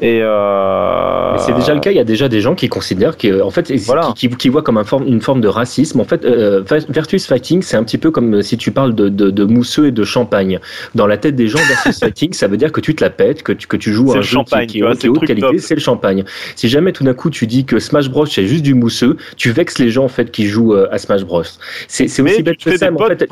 Et 0.00 0.20
euh... 0.22 1.36
C'est 1.38 1.54
déjà 1.54 1.74
le 1.74 1.80
cas. 1.80 1.90
Il 1.90 1.96
y 1.96 2.00
a 2.00 2.04
déjà 2.04 2.28
des 2.28 2.40
gens 2.40 2.54
qui 2.54 2.68
considèrent 2.68 3.16
que, 3.16 3.42
en 3.42 3.50
fait, 3.50 3.72
Voilà. 3.86 4.12
qui, 4.14 4.28
qui, 4.28 4.36
qui 4.36 4.48
voient 4.48 4.62
comme 4.62 4.78
un 4.78 4.84
forme, 4.84 5.08
une 5.08 5.20
forme 5.20 5.40
de 5.40 5.48
racisme. 5.48 6.00
En 6.00 6.04
fait, 6.04 6.24
euh, 6.24 6.62
versus 6.88 7.26
fighting, 7.26 7.62
c'est 7.62 7.76
un 7.76 7.82
petit 7.82 7.98
peu 7.98 8.10
comme 8.10 8.42
si 8.42 8.56
tu 8.58 8.70
parles 8.70 8.94
de, 8.94 9.08
de, 9.08 9.30
de 9.30 9.44
mousseux 9.44 9.86
et 9.86 9.90
de 9.90 10.04
champagne. 10.04 10.60
Dans 10.94 11.06
la 11.06 11.16
tête 11.16 11.34
des 11.34 11.48
gens, 11.48 11.58
versus 11.58 11.98
fighting, 12.00 12.32
ça 12.32 12.46
veut 12.46 12.56
dire 12.56 12.70
que 12.70 12.80
tu 12.80 12.94
te 12.94 13.02
la 13.02 13.10
pètes, 13.10 13.42
que 13.42 13.52
tu, 13.52 13.66
que 13.66 13.76
tu 13.76 13.92
joues 13.92 14.12
un 14.12 14.16
le 14.16 14.22
jeu 14.22 14.34
champagne, 14.34 14.66
qui, 14.66 14.74
qui 14.74 14.78
tu 14.78 14.84
vois, 14.84 14.92
est, 14.92 15.08
haute 15.08 15.26
qualité, 15.26 15.58
c'est 15.58 15.74
le 15.74 15.80
champagne. 15.80 16.24
Si 16.54 16.68
jamais 16.68 16.92
tout 16.92 17.02
d'un 17.02 17.14
coup 17.14 17.30
tu 17.30 17.46
dis 17.46 17.64
que 17.64 17.78
Smash 17.78 18.08
Bros 18.08 18.26
c'est 18.26 18.46
juste 18.46 18.62
du 18.62 18.74
mousseux, 18.74 19.16
tu 19.36 19.50
vexes 19.50 19.78
les 19.78 19.90
gens 19.90 20.04
en 20.04 20.08
fait 20.08 20.30
qui 20.30 20.46
jouent 20.46 20.74
à 20.74 20.98
Smash 20.98 21.24
Bros. 21.24 21.42
C'est 21.88 22.04
aussi 22.20 22.42
bête 22.42 22.58
te 22.58 22.70
que 22.70 22.76
ça. 22.76 22.90
Mais 22.90 23.02
en 23.02 23.06
fait, 23.06 23.26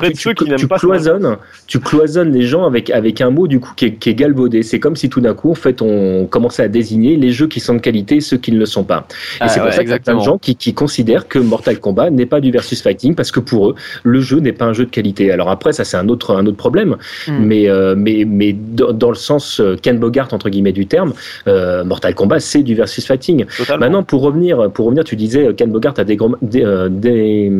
tu, 0.56 0.66
pas 0.66 0.78
cloisonnes, 0.86 1.36
tu 1.66 1.80
cloisonnes 1.80 2.32
les 2.32 2.42
gens 2.42 2.64
avec 2.64 2.90
avec 2.90 3.20
un 3.20 3.30
mot 3.30 3.46
du 3.46 3.60
coup 3.60 3.72
qui 3.76 3.86
est, 3.86 3.92
qui 3.94 4.10
est 4.10 4.14
galvaudé. 4.14 4.62
C'est 4.62 4.80
comme 4.80 4.96
si 4.96 5.08
tout 5.08 5.20
d'un 5.20 5.34
coup 5.34 5.50
en 5.50 5.54
fait 5.54 5.82
on 5.82 6.26
commençait 6.26 6.62
à 6.62 6.68
désigner 6.68 7.16
les 7.16 7.30
jeux 7.30 7.46
qui 7.48 7.60
sont 7.60 7.74
de 7.74 7.80
qualité 7.80 8.16
et 8.16 8.20
ceux 8.20 8.36
qui 8.36 8.52
ne 8.52 8.58
le 8.58 8.66
sont 8.66 8.84
pas. 8.84 9.06
Et 9.08 9.38
Ah 9.40 9.48
c'est 9.48 9.60
pour 9.60 9.68
ouais, 9.68 9.74
ça 9.74 9.82
qu'il 9.82 9.90
y 9.90 9.94
a 9.94 9.98
plein 9.98 10.16
de 10.16 10.22
gens 10.22 10.38
qui, 10.38 10.56
qui 10.56 10.74
considèrent 10.74 11.28
que 11.28 11.38
Mortal 11.38 11.78
Kombat 11.80 12.10
n'est 12.10 12.26
pas 12.26 12.40
du 12.40 12.50
versus 12.50 12.82
fighting 12.82 13.14
parce 13.14 13.30
que 13.30 13.40
pour 13.40 13.70
eux, 13.70 13.74
le 14.02 14.20
jeu 14.20 14.38
n'est 14.40 14.52
pas 14.52 14.64
un 14.64 14.72
jeu 14.72 14.84
de 14.84 14.90
qualité. 14.90 15.30
Alors 15.30 15.50
après, 15.50 15.72
ça 15.72 15.84
c'est 15.84 15.96
un 15.96 16.08
autre, 16.08 16.34
un 16.34 16.46
autre 16.46 16.56
problème, 16.56 16.96
Hmm. 17.26 17.44
mais, 17.44 17.68
euh, 17.68 17.94
mais, 17.96 18.24
mais 18.26 18.52
dans, 18.52 19.08
le 19.08 19.14
sens 19.16 19.60
euh, 19.60 19.76
Ken 19.80 19.98
Bogart 19.98 20.28
entre 20.32 20.48
guillemets 20.48 20.72
du 20.72 20.86
terme, 20.86 21.12
euh, 21.48 21.84
Mortal 21.84 22.14
Kombat 22.14 22.40
c'est 22.40 22.62
du 22.62 22.74
versus 22.74 23.06
fighting. 23.06 23.44
Totalement. 23.56 23.80
Maintenant, 23.80 24.02
pour 24.02 24.22
revenir, 24.22 24.70
pour 24.72 24.86
revenir, 24.86 25.04
tu 25.04 25.16
disais 25.16 25.54
Ken 25.56 25.70
Bogart 25.70 25.94
a 25.98 26.04
des, 26.04 26.16
des, 26.42 26.64
des 26.90 27.52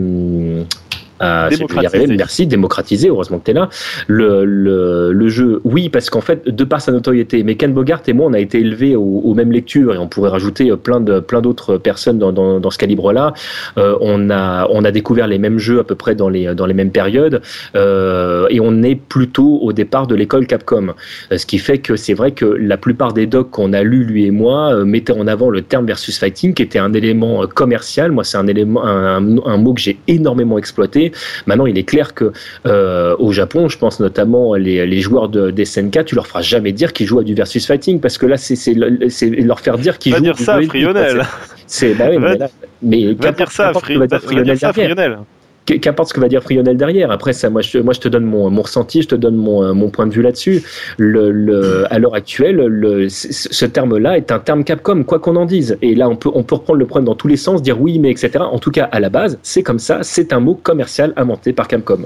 y 1.21 1.49
Démocratisé. 1.51 1.97
arriver, 1.99 2.17
merci, 2.17 2.47
démocratisé, 2.47 3.09
heureusement 3.09 3.39
que 3.39 3.45
tu 3.45 3.51
es 3.53 3.55
là. 3.55 3.69
Le, 4.07 4.45
le, 4.45 5.13
le 5.13 5.29
jeu, 5.29 5.61
oui, 5.65 5.89
parce 5.89 6.11
qu'en 6.11 6.21
fait, 6.21 6.47
de 6.49 6.65
par 6.65 6.81
sa 6.81 6.93
notoriété, 6.93 7.43
mais 7.43 7.55
Ken 7.57 7.73
Bogart 7.73 8.03
et 8.07 8.13
moi, 8.13 8.27
on 8.27 8.33
a 8.33 8.39
été 8.41 8.61
élevés 8.61 8.97
aux, 8.97 9.21
aux 9.25 9.35
mêmes 9.35 9.53
lectures 9.53 9.95
et 9.95 9.99
on 9.99 10.09
pourrait 10.09 10.31
rajouter 10.31 10.71
euh, 10.71 10.77
plein 10.77 11.01
de 11.01 11.21
plein 11.21 11.41
d'autres 11.41 11.77
personnes 11.79 12.19
dans, 12.19 12.33
dans, 12.33 12.61
dans 12.61 12.71
ce 12.71 12.79
calibre-là. 12.79 13.33
Euh, 13.79 13.97
on 14.01 14.31
a 14.31 14.67
on 14.71 14.85
a 14.85 14.91
découvert 14.91 15.27
les 15.27 15.39
mêmes 15.39 15.59
jeux 15.59 15.79
à 15.81 15.85
peu 15.85 15.95
près 15.95 16.15
dans 16.15 16.29
les 16.29 16.55
dans 16.55 16.67
les 16.67 16.75
mêmes 16.75 16.91
périodes 16.91 17.41
euh, 17.75 18.47
et 18.51 18.61
on 18.61 18.83
est 18.83 18.95
plutôt 18.97 19.59
au 19.63 19.73
départ 19.73 20.07
de 20.07 20.15
l'école 20.15 20.47
Capcom. 20.47 20.95
Euh, 21.33 21.39
Ce 21.39 21.47
qui 21.47 21.59
fait 21.59 21.79
que 21.79 21.97
c'est 21.97 22.15
vrai 22.15 22.33
que 22.33 22.45
la 22.45 22.77
plupart 22.77 23.13
des 23.13 23.27
docs 23.27 23.51
qu'on 23.51 23.73
a 23.73 23.83
lus, 23.83 24.05
lui 24.05 24.27
et 24.27 24.31
moi, 24.31 24.73
euh, 24.75 24.85
mettaient 24.85 25.13
en 25.13 25.27
avant 25.27 25.51
le 25.51 25.63
terme 25.63 25.87
versus 25.87 26.19
fighting, 26.19 26.55
qui 26.55 26.63
était 26.63 26.79
un 26.79 26.93
élément 26.93 27.43
euh, 27.43 27.47
commercial. 27.47 28.13
Moi, 28.13 28.25
c'est 28.25 28.37
un 28.39 28.47
élément, 28.47 28.85
un, 28.85 29.39
un 29.45 29.57
mot 29.57 29.75
que 29.75 29.81
j'ai 29.81 29.99
énormément 30.09 30.59
exploité. 30.59 31.06
Maintenant, 31.47 31.67
il 31.67 31.77
est 31.79 31.85
clair 31.85 32.15
que 32.15 32.33
euh, 32.67 33.15
au 33.19 33.33
Japon, 33.33 33.69
je 33.69 33.79
pense 33.79 34.01
notamment 34.01 34.55
les, 34.55 34.87
les 34.87 35.01
joueurs 35.01 35.29
de, 35.29 35.51
des 35.51 35.65
SNK, 35.65 36.05
tu 36.07 36.15
leur 36.15 36.27
feras 36.27 36.43
jamais 36.43 36.73
dire 36.73 36.93
qu'ils 36.93 37.07
jouent 37.07 37.21
à 37.21 37.25
du 37.25 37.35
versus 37.35 37.67
fighting, 37.67 38.01
parce 38.01 38.19
que 38.19 38.27
là, 38.27 38.37
c'est 38.37 38.57
c'est 38.57 38.75
le- 38.75 39.09
c'est 39.09 39.31
leur 39.31 39.61
faire 39.61 39.79
dire 39.79 39.99
qu'ils 39.99 40.13
jouent 40.19 40.23
dire 40.25 40.35
du 40.35 40.45
ça 40.45 40.55
à 40.55 40.63
Frionel. 40.69 41.23
C'est 41.67 41.95
bah 41.95 42.07
oui, 42.11 42.17
Va- 42.19 42.29
mais, 42.31 42.39
là- 42.39 42.51
mais 42.83 43.07
Va 43.07 43.15
qu'importe 43.15 43.37
dire 43.37 43.51
ça 43.53 43.65
va 44.39 44.43
dire 44.45 44.59
ça. 44.59 44.73
Frionel. 44.73 45.19
Qu- 45.67 45.79
Qu'importe 45.81 46.09
ce 46.09 46.15
que 46.15 46.21
va 46.21 46.29
dire 46.29 46.43
Frionel 46.43 46.77
derrière. 46.77 47.11
Après, 47.11 47.33
ça, 47.33 47.51
moi, 47.51 47.61
je, 47.63 47.71
te 47.79 48.09
donne 48.09 48.25
mon, 48.25 48.49
mon 48.51 48.63
ressenti, 48.63 49.03
je 49.03 49.09
te 49.09 49.15
donne 49.15 49.37
mon, 49.37 49.63
euh, 49.63 49.73
mon 49.75 49.91
point 49.91 50.07
de 50.07 50.13
vue 50.13 50.23
là-dessus. 50.23 50.63
À 50.99 51.99
l'heure 51.99 52.15
actuelle, 52.15 52.57
le, 52.57 53.09
ce 53.09 53.29
ce 53.33 53.65
terme-là 53.67 54.17
est 54.17 54.31
un 54.33 54.39
terme 54.39 54.65
Capcom, 54.65 55.03
quoi 55.05 55.19
qu'on 55.19 55.37
en 55.37 55.45
dise. 55.47 55.77
Et 55.83 55.95
là, 55.95 56.09
on 56.09 56.17
peut, 56.17 56.31
on 56.35 56.43
peut 56.43 56.55
reprendre 56.57 56.79
le 56.79 56.87
problème 56.87 57.07
dans 57.07 57.15
tous 57.15 57.29
les 57.29 57.37
sens, 57.37 57.63
dire 57.63 57.81
oui, 57.81 57.99
mais 57.99 58.11
etc. 58.11 58.39
En 58.41 58.59
tout 58.59 58.71
cas, 58.71 58.85
à 58.85 59.01
la 59.01 59.09
base, 59.11 59.39
c'est 59.43 59.63
comme 59.63 59.79
ça. 59.79 60.01
C'est 60.03 60.33
un 60.33 60.41
mot 60.41 60.55
commercial 60.55 61.13
inventé 61.17 61.53
par 61.53 61.69
Capcom. 61.69 61.99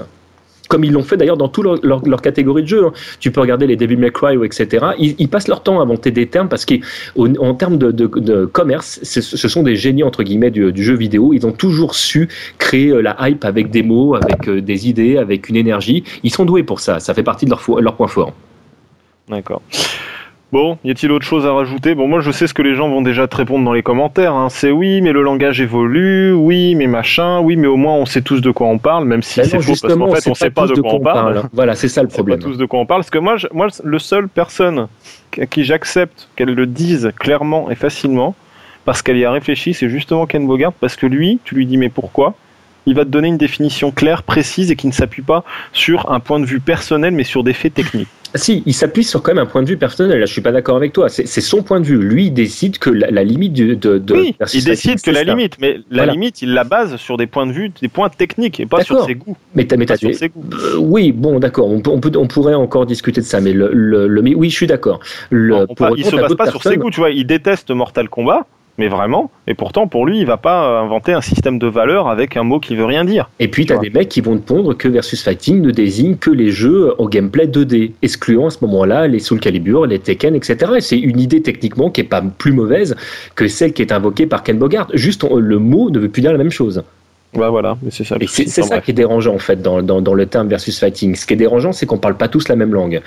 Comme 0.71 0.85
ils 0.85 0.93
l'ont 0.93 1.03
fait 1.03 1.17
d'ailleurs 1.17 1.35
dans 1.35 1.49
toute 1.49 1.83
leur, 1.83 2.07
leur, 2.07 2.21
catégorie 2.21 2.61
de 2.61 2.67
jeux. 2.67 2.85
Hein. 2.85 2.93
Tu 3.19 3.29
peux 3.29 3.41
regarder 3.41 3.67
les 3.67 3.75
Devil 3.75 3.97
May 3.97 4.09
Cry 4.09 4.37
ou 4.37 4.45
etc. 4.45 4.85
Ils, 4.97 5.27
passent 5.27 5.49
leur 5.49 5.63
temps 5.63 5.81
à 5.81 5.83
inventer 5.83 6.11
des 6.11 6.27
termes 6.27 6.47
parce 6.47 6.65
qu'en 6.65 7.53
termes 7.55 7.77
de, 7.77 8.45
commerce, 8.45 8.99
ce 9.03 9.47
sont 9.49 9.63
des 9.63 9.75
génies 9.75 10.03
entre 10.03 10.23
guillemets 10.23 10.49
du, 10.49 10.71
jeu 10.81 10.95
vidéo. 10.95 11.33
Ils 11.33 11.45
ont 11.45 11.51
toujours 11.51 11.93
su 11.93 12.29
créer 12.57 13.01
la 13.01 13.17
hype 13.27 13.43
avec 13.43 13.69
des 13.69 13.83
mots, 13.83 14.15
avec 14.15 14.49
des 14.49 14.87
idées, 14.87 15.17
avec 15.17 15.49
une 15.49 15.57
énergie. 15.57 16.05
Ils 16.23 16.31
sont 16.31 16.45
doués 16.45 16.63
pour 16.63 16.79
ça. 16.79 17.01
Ça 17.01 17.13
fait 17.13 17.23
partie 17.23 17.45
de 17.45 17.49
leur, 17.49 17.81
leur 17.81 17.95
point 17.97 18.07
fort. 18.07 18.31
D'accord. 19.27 19.61
Bon, 20.51 20.77
y 20.83 20.91
a-t-il 20.91 21.09
autre 21.13 21.25
chose 21.25 21.45
à 21.45 21.53
rajouter? 21.53 21.95
Bon, 21.95 22.09
moi 22.09 22.19
je 22.19 22.29
sais 22.29 22.45
ce 22.45 22.53
que 22.53 22.61
les 22.61 22.75
gens 22.75 22.89
vont 22.89 23.01
déjà 23.01 23.25
te 23.25 23.37
répondre 23.37 23.63
dans 23.63 23.71
les 23.71 23.83
commentaires. 23.83 24.33
Hein. 24.33 24.49
C'est 24.49 24.69
oui, 24.69 24.99
mais 25.01 25.13
le 25.13 25.21
langage 25.21 25.61
évolue, 25.61 26.33
oui, 26.33 26.75
mais 26.75 26.87
machin, 26.87 27.39
oui, 27.39 27.55
mais 27.55 27.67
au 27.67 27.77
moins 27.77 27.93
on 27.93 28.05
sait 28.05 28.21
tous 28.21 28.41
de 28.41 28.51
quoi 28.51 28.67
on 28.67 28.77
parle, 28.77 29.05
même 29.05 29.21
si 29.21 29.35
c'est 29.35 29.61
faux 29.61 29.73
parce 29.81 29.93
qu'en 29.93 30.13
fait 30.13 30.29
on 30.29 30.33
sait 30.33 30.49
pas 30.49 30.67
de 30.67 30.81
quoi 30.81 30.95
on 30.95 30.99
parle. 30.99 31.43
Voilà, 31.53 31.73
c'est 31.73 31.87
ça 31.87 32.01
le 32.01 32.09
problème. 32.09 32.39
On 32.39 32.41
sait 32.41 32.47
pas 32.47 32.51
tous 32.51 32.57
de 32.57 32.65
quoi 32.65 32.79
on 32.81 32.85
parle, 32.85 32.99
parce 32.99 33.09
que 33.09 33.19
moi, 33.19 33.37
moi 33.53 33.67
le 33.81 33.99
seul 33.99 34.27
personne 34.27 34.87
à 35.39 35.45
qui 35.45 35.63
j'accepte 35.63 36.27
qu'elle 36.35 36.53
le 36.53 36.65
dise 36.65 37.13
clairement 37.17 37.71
et 37.71 37.75
facilement, 37.75 38.35
parce 38.83 39.01
qu'elle 39.01 39.17
y 39.17 39.25
a 39.25 39.31
réfléchi, 39.31 39.73
c'est 39.73 39.89
justement 39.89 40.25
Ken 40.25 40.45
Bogart, 40.45 40.73
parce 40.73 40.97
que 40.97 41.05
lui, 41.05 41.39
tu 41.45 41.55
lui 41.55 41.65
dis 41.65 41.77
mais 41.77 41.89
pourquoi? 41.89 42.33
Il 42.85 42.95
va 42.95 43.05
te 43.05 43.09
donner 43.09 43.29
une 43.29 43.37
définition 43.37 43.91
claire, 43.91 44.23
précise 44.23 44.69
et 44.69 44.75
qui 44.75 44.87
ne 44.87 44.91
s'appuie 44.91 45.21
pas 45.21 45.45
sur 45.71 46.11
un 46.11 46.19
point 46.19 46.41
de 46.41 46.45
vue 46.45 46.59
personnel, 46.59 47.13
mais 47.13 47.23
sur 47.23 47.43
des 47.43 47.53
faits 47.53 47.73
techniques. 47.75 48.09
Si, 48.35 48.63
il 48.65 48.73
s'appuie 48.73 49.03
sur 49.03 49.21
quand 49.21 49.33
même 49.33 49.43
un 49.43 49.45
point 49.45 49.61
de 49.61 49.67
vue 49.67 49.77
personnel. 49.77 50.19
Là, 50.19 50.25
je 50.25 50.31
suis 50.31 50.41
pas 50.41 50.51
d'accord 50.51 50.75
avec 50.77 50.93
toi. 50.93 51.09
C'est 51.09 51.25
son 51.41 51.63
point 51.63 51.79
de 51.79 51.85
vue. 51.85 51.97
Lui, 51.97 52.27
il 52.27 52.31
décide 52.31 52.77
que 52.77 52.89
la, 52.89 53.23
limite 53.23 53.53
de, 53.53 53.97
de, 53.97 54.13
oui, 54.13 54.35
il 54.53 54.63
décide 54.63 55.01
que 55.01 55.11
la 55.11 55.23
limite, 55.23 55.57
mais 55.59 55.79
la 55.89 56.05
limite, 56.05 56.41
il 56.41 56.53
la 56.53 56.63
base 56.63 56.95
sur 56.97 57.17
des 57.17 57.27
points 57.27 57.47
de 57.47 57.51
vue, 57.51 57.71
des 57.81 57.87
points 57.87 58.09
techniques 58.09 58.59
et 58.59 58.65
pas 58.65 58.83
sur 58.83 59.05
ses 59.05 59.15
goûts. 59.15 59.37
Mais 59.55 59.65
t'as, 59.65 59.77
mais 59.77 59.85
t'as, 59.85 59.97
sur 59.97 60.13
ses 60.13 60.29
goûts. 60.29 60.43
Euh, 60.53 60.77
oui, 60.77 61.11
bon, 61.11 61.39
d'accord. 61.39 61.67
On, 61.67 61.81
peut, 61.81 62.11
on, 62.15 62.27
pourrait 62.27 62.53
encore 62.53 62.85
discuter 62.85 63.21
de 63.21 63.25
ça, 63.25 63.41
mais 63.41 63.53
le, 63.53 63.71
le, 63.73 64.21
mais 64.21 64.33
oui, 64.33 64.49
je 64.49 64.55
suis 64.55 64.67
d'accord. 64.67 64.99
Il 65.31 66.05
se 66.05 66.15
base 66.15 66.35
pas 66.35 66.49
sur 66.49 66.63
ses 66.63 66.77
goûts. 66.77 66.89
Tu 66.89 66.99
vois, 66.99 67.11
il 67.11 67.25
déteste 67.25 67.71
Mortal 67.71 68.09
Kombat 68.09 68.45
mais 68.81 68.87
vraiment. 68.87 69.29
Et 69.45 69.53
pourtant, 69.53 69.85
pour 69.85 70.07
lui, 70.07 70.19
il 70.19 70.25
va 70.25 70.37
pas 70.37 70.79
inventer 70.79 71.13
un 71.13 71.21
système 71.21 71.59
de 71.59 71.67
valeur 71.67 72.07
avec 72.07 72.35
un 72.35 72.41
mot 72.41 72.59
qui 72.59 72.75
veut 72.75 72.85
rien 72.85 73.05
dire. 73.05 73.29
Et 73.39 73.47
puis, 73.47 73.67
tu 73.67 73.73
as 73.73 73.77
des 73.77 73.91
mecs 73.91 74.09
qui 74.09 74.21
vont 74.21 74.35
te 74.37 74.41
pondre 74.41 74.75
que 74.75 74.87
Versus 74.87 75.21
Fighting 75.23 75.61
ne 75.61 75.69
désigne 75.69 76.15
que 76.15 76.31
les 76.31 76.49
jeux 76.49 76.95
au 76.97 77.07
gameplay 77.07 77.45
2D, 77.45 77.91
excluant 78.01 78.47
à 78.47 78.49
ce 78.49 78.57
moment-là 78.61 79.07
les 79.07 79.19
Soul 79.19 79.39
Calibur, 79.39 79.85
les 79.85 79.99
Tekken, 79.99 80.33
etc. 80.33 80.73
Et 80.77 80.81
c'est 80.81 80.97
une 80.97 81.19
idée 81.19 81.43
techniquement 81.43 81.91
qui 81.91 82.01
est 82.01 82.05
pas 82.05 82.23
plus 82.23 82.53
mauvaise 82.53 82.95
que 83.35 83.47
celle 83.47 83.73
qui 83.73 83.83
est 83.83 83.91
invoquée 83.91 84.25
par 84.25 84.41
Ken 84.41 84.57
Bogart. 84.57 84.87
Juste, 84.95 85.23
le 85.29 85.59
mot 85.59 85.91
ne 85.91 85.99
veut 85.99 86.09
plus 86.09 86.23
dire 86.23 86.31
la 86.31 86.39
même 86.39 86.49
chose. 86.49 86.83
Bah 87.35 87.49
voilà, 87.49 87.77
c'est 87.91 88.03
ça. 88.03 88.17
c'est 88.27 88.47
ça 88.47 88.81
qui 88.81 88.91
est 88.91 88.95
dérangeant 88.95 89.35
en 89.35 89.39
fait 89.39 89.61
dans, 89.61 89.83
dans, 89.83 90.01
dans, 90.01 90.13
le 90.15 90.25
terme 90.25 90.47
versus 90.47 90.77
fighting. 90.79 91.15
Ce 91.15 91.27
qui 91.27 91.33
est 91.33 91.37
dérangeant, 91.37 91.71
c'est 91.71 91.85
qu'on 91.85 91.99
parle 91.99 92.15
pas 92.15 92.27
tous 92.27 92.49
la 92.49 92.55
même 92.55 92.73
langue. 92.73 92.99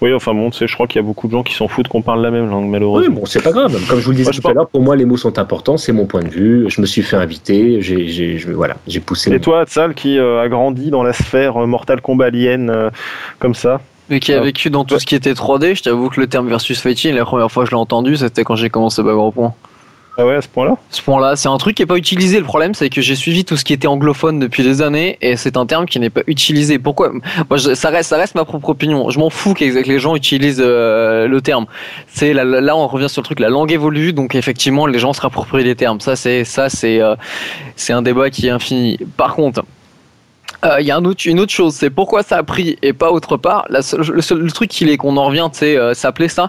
Oui, 0.00 0.12
enfin 0.12 0.34
bon, 0.34 0.50
je 0.52 0.72
crois 0.74 0.86
qu'il 0.86 1.00
y 1.00 1.04
a 1.04 1.06
beaucoup 1.06 1.26
de 1.26 1.32
gens 1.32 1.42
qui 1.42 1.54
s'en 1.54 1.68
foutent 1.68 1.88
qu'on 1.88 2.02
parle 2.02 2.22
la 2.22 2.30
même 2.30 2.48
langue, 2.48 2.68
malheureusement. 2.68 3.14
Oui, 3.14 3.20
bon, 3.20 3.26
c'est 3.26 3.42
pas 3.42 3.52
grave. 3.52 3.72
Comme 3.88 3.98
je 3.98 4.04
vous 4.04 4.10
le 4.10 4.16
disais 4.16 4.30
tout 4.30 4.46
à 4.46 4.52
l'heure, 4.52 4.68
pour 4.68 4.82
moi, 4.82 4.96
les 4.96 5.04
mots 5.04 5.16
sont 5.16 5.38
importants, 5.38 5.76
c'est 5.76 5.92
mon 5.92 6.06
point 6.06 6.22
de 6.22 6.28
vue. 6.28 6.66
Je 6.68 6.80
me 6.80 6.86
suis 6.86 7.02
fait 7.02 7.16
inviter, 7.16 7.80
j'ai, 7.80 8.38
voilà, 8.52 8.76
j'ai 8.86 9.00
poussé. 9.00 9.32
Et 9.32 9.40
toi, 9.40 9.64
Tsal, 9.64 9.94
qui 9.94 10.18
euh, 10.18 10.42
a 10.42 10.48
grandi 10.48 10.90
dans 10.90 11.02
la 11.02 11.12
sphère 11.12 11.62
euh, 11.62 11.66
Mortal 11.66 12.00
Kombat 12.00 12.26
Alien, 12.26 12.70
euh, 12.70 12.90
comme 13.38 13.54
ça? 13.54 13.80
Mais 14.10 14.20
qui 14.20 14.32
a 14.32 14.40
vécu 14.40 14.70
dans 14.70 14.84
tout 14.84 14.98
ce 14.98 15.04
qui 15.04 15.14
était 15.14 15.32
3D, 15.32 15.76
je 15.76 15.82
t'avoue 15.82 16.08
que 16.08 16.20
le 16.20 16.26
terme 16.26 16.48
versus 16.48 16.80
fighting, 16.80 17.14
la 17.14 17.26
première 17.26 17.50
fois 17.50 17.64
que 17.64 17.70
je 17.70 17.74
l'ai 17.74 17.80
entendu, 17.80 18.16
c'était 18.16 18.42
quand 18.42 18.56
j'ai 18.56 18.70
commencé 18.70 19.02
Bagarre 19.02 19.32
Point. 19.32 19.54
Ah 20.20 20.26
ouais, 20.26 20.34
à 20.34 20.42
ce 20.42 20.48
point-là? 20.48 20.76
Ce 20.90 21.00
point-là, 21.00 21.36
c'est 21.36 21.48
un 21.48 21.56
truc 21.58 21.76
qui 21.76 21.82
n'est 21.82 21.86
pas 21.86 21.96
utilisé. 21.96 22.40
Le 22.40 22.44
problème, 22.44 22.74
c'est 22.74 22.90
que 22.90 23.00
j'ai 23.00 23.14
suivi 23.14 23.44
tout 23.44 23.56
ce 23.56 23.64
qui 23.64 23.72
était 23.72 23.86
anglophone 23.86 24.40
depuis 24.40 24.64
des 24.64 24.82
années 24.82 25.16
et 25.20 25.36
c'est 25.36 25.56
un 25.56 25.64
terme 25.64 25.86
qui 25.86 26.00
n'est 26.00 26.10
pas 26.10 26.22
utilisé. 26.26 26.80
Pourquoi? 26.80 27.12
Moi, 27.48 27.58
ça, 27.76 27.90
reste, 27.90 28.10
ça 28.10 28.16
reste 28.16 28.34
ma 28.34 28.44
propre 28.44 28.70
opinion. 28.70 29.10
Je 29.10 29.20
m'en 29.20 29.30
fous 29.30 29.54
que 29.54 29.62
les 29.62 29.98
gens 30.00 30.16
utilisent 30.16 30.60
euh, 30.60 31.28
le 31.28 31.40
terme. 31.40 31.66
C'est 32.08 32.34
là, 32.34 32.76
on 32.76 32.88
revient 32.88 33.08
sur 33.08 33.22
le 33.22 33.26
truc. 33.26 33.38
La 33.38 33.48
langue 33.48 33.70
évolue, 33.70 34.12
donc 34.12 34.34
effectivement, 34.34 34.86
les 34.86 34.98
gens 34.98 35.12
se 35.12 35.20
rapproprient 35.20 35.62
des 35.62 35.76
termes. 35.76 36.00
Ça, 36.00 36.16
c'est 36.16 36.42
ça, 36.42 36.68
c'est 36.68 37.00
euh, 37.00 37.14
c'est 37.76 37.92
un 37.92 38.02
débat 38.02 38.28
qui 38.28 38.48
est 38.48 38.50
infini. 38.50 38.98
Par 39.16 39.36
contre. 39.36 39.62
Euh, 40.64 40.80
il 40.80 40.86
y 40.86 40.90
a 40.90 40.98
une 40.98 41.38
autre 41.38 41.52
chose, 41.52 41.74
c'est 41.74 41.90
pourquoi 41.90 42.24
ça 42.24 42.38
a 42.38 42.42
pris 42.42 42.78
et 42.82 42.92
pas 42.92 43.12
autre 43.12 43.36
part. 43.36 43.66
le, 43.68 43.80
seul, 43.80 44.52
truc 44.52 44.70
qu'il 44.70 44.88
est 44.88 44.96
qu'on 44.96 45.16
en 45.16 45.26
revient, 45.26 45.48
c'est 45.52 45.76
s'appeler 45.94 46.26
ça 46.26 46.48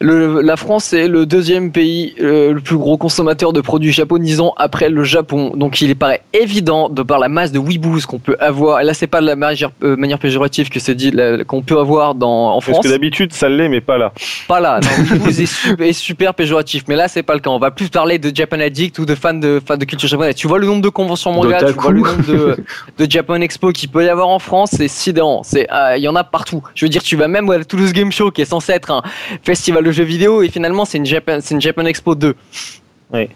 la 0.00 0.56
France 0.56 0.92
est 0.92 1.08
le 1.08 1.24
deuxième 1.24 1.70
pays 1.70 2.14
euh, 2.20 2.52
le 2.52 2.60
plus 2.60 2.76
gros 2.76 2.98
consommateur 2.98 3.52
de 3.52 3.60
produits 3.60 3.92
japonisants 3.92 4.52
après 4.56 4.88
le 4.88 5.04
Japon. 5.04 5.52
Donc 5.54 5.80
il 5.80 5.94
paraît 5.96 6.22
évident, 6.32 6.88
de 6.88 7.02
par 7.02 7.18
la 7.18 7.28
masse 7.28 7.52
de 7.52 7.58
weeboos 7.58 8.00
qu'on 8.06 8.18
peut 8.18 8.36
avoir, 8.40 8.80
et 8.80 8.84
là 8.84 8.94
c'est 8.94 9.06
pas 9.06 9.20
de 9.20 9.26
la 9.26 9.36
manière, 9.36 9.70
euh, 9.82 9.96
manière 9.96 10.18
péjorative 10.18 10.68
que 10.68 10.80
c'est 10.80 10.94
dit, 10.94 11.12
qu'on 11.46 11.62
peut 11.62 11.78
avoir 11.78 12.14
dans, 12.14 12.56
en 12.56 12.60
France. 12.60 12.76
Parce 12.76 12.86
que 12.86 12.92
d'habitude 12.92 13.32
ça 13.32 13.48
l'est, 13.48 13.68
mais 13.68 13.80
pas 13.80 13.98
là. 13.98 14.12
Pas 14.48 14.60
là, 14.60 14.80
non, 14.80 15.26
est, 15.28 15.46
super, 15.46 15.86
est 15.86 15.92
super 15.92 16.34
péjoratif, 16.34 16.84
mais 16.88 16.96
là 16.96 17.08
c'est 17.08 17.22
pas 17.22 17.34
le 17.34 17.40
cas. 17.40 17.50
On 17.50 17.58
va 17.58 17.70
plus 17.70 17.88
parler 17.88 18.18
de 18.18 18.34
Japan 18.34 18.60
Addict 18.60 18.98
ou 18.98 19.06
de 19.06 19.14
fans 19.14 19.34
de, 19.34 19.60
fans 19.64 19.76
de 19.76 19.84
culture 19.84 20.08
japonaise. 20.08 20.34
Tu 20.34 20.48
vois 20.48 20.58
le 20.58 20.66
nombre 20.66 20.82
de 20.82 20.88
conventions 20.88 21.32
manga, 21.32 21.62
tu 21.62 21.72
vois 21.72 21.92
le 21.92 22.00
nombre 22.00 22.26
de, 22.26 22.56
de 22.98 23.10
Japan 23.10 23.36
Expo 23.36 23.70
qu'il 23.70 23.90
peut 23.90 24.04
y 24.04 24.08
avoir 24.08 24.28
en 24.28 24.40
France, 24.40 24.70
c'est 24.72 24.88
sidérant. 24.88 25.42
Euh, 25.54 25.94
il 25.96 26.02
y 26.02 26.08
en 26.08 26.16
a 26.16 26.24
partout. 26.24 26.62
Je 26.74 26.84
veux 26.84 26.88
dire, 26.88 27.02
tu 27.02 27.16
vas 27.16 27.28
même 27.28 27.48
à 27.50 27.62
Toulouse 27.64 27.92
Game 27.92 28.10
Show 28.10 28.30
qui 28.30 28.42
est 28.42 28.46
censé 28.46 28.72
être 28.72 28.90
un 28.90 29.02
festival 29.42 29.83
de 29.84 29.92
jeux 29.92 30.04
vidéo 30.04 30.42
et 30.42 30.48
finalement 30.48 30.84
c'est 30.84 30.98
une 30.98 31.06
Japan, 31.06 31.38
c'est 31.40 31.54
une 31.54 31.60
Japan 31.60 31.84
Expo 31.84 32.14
2. 32.14 32.34
Oui. 33.12 33.28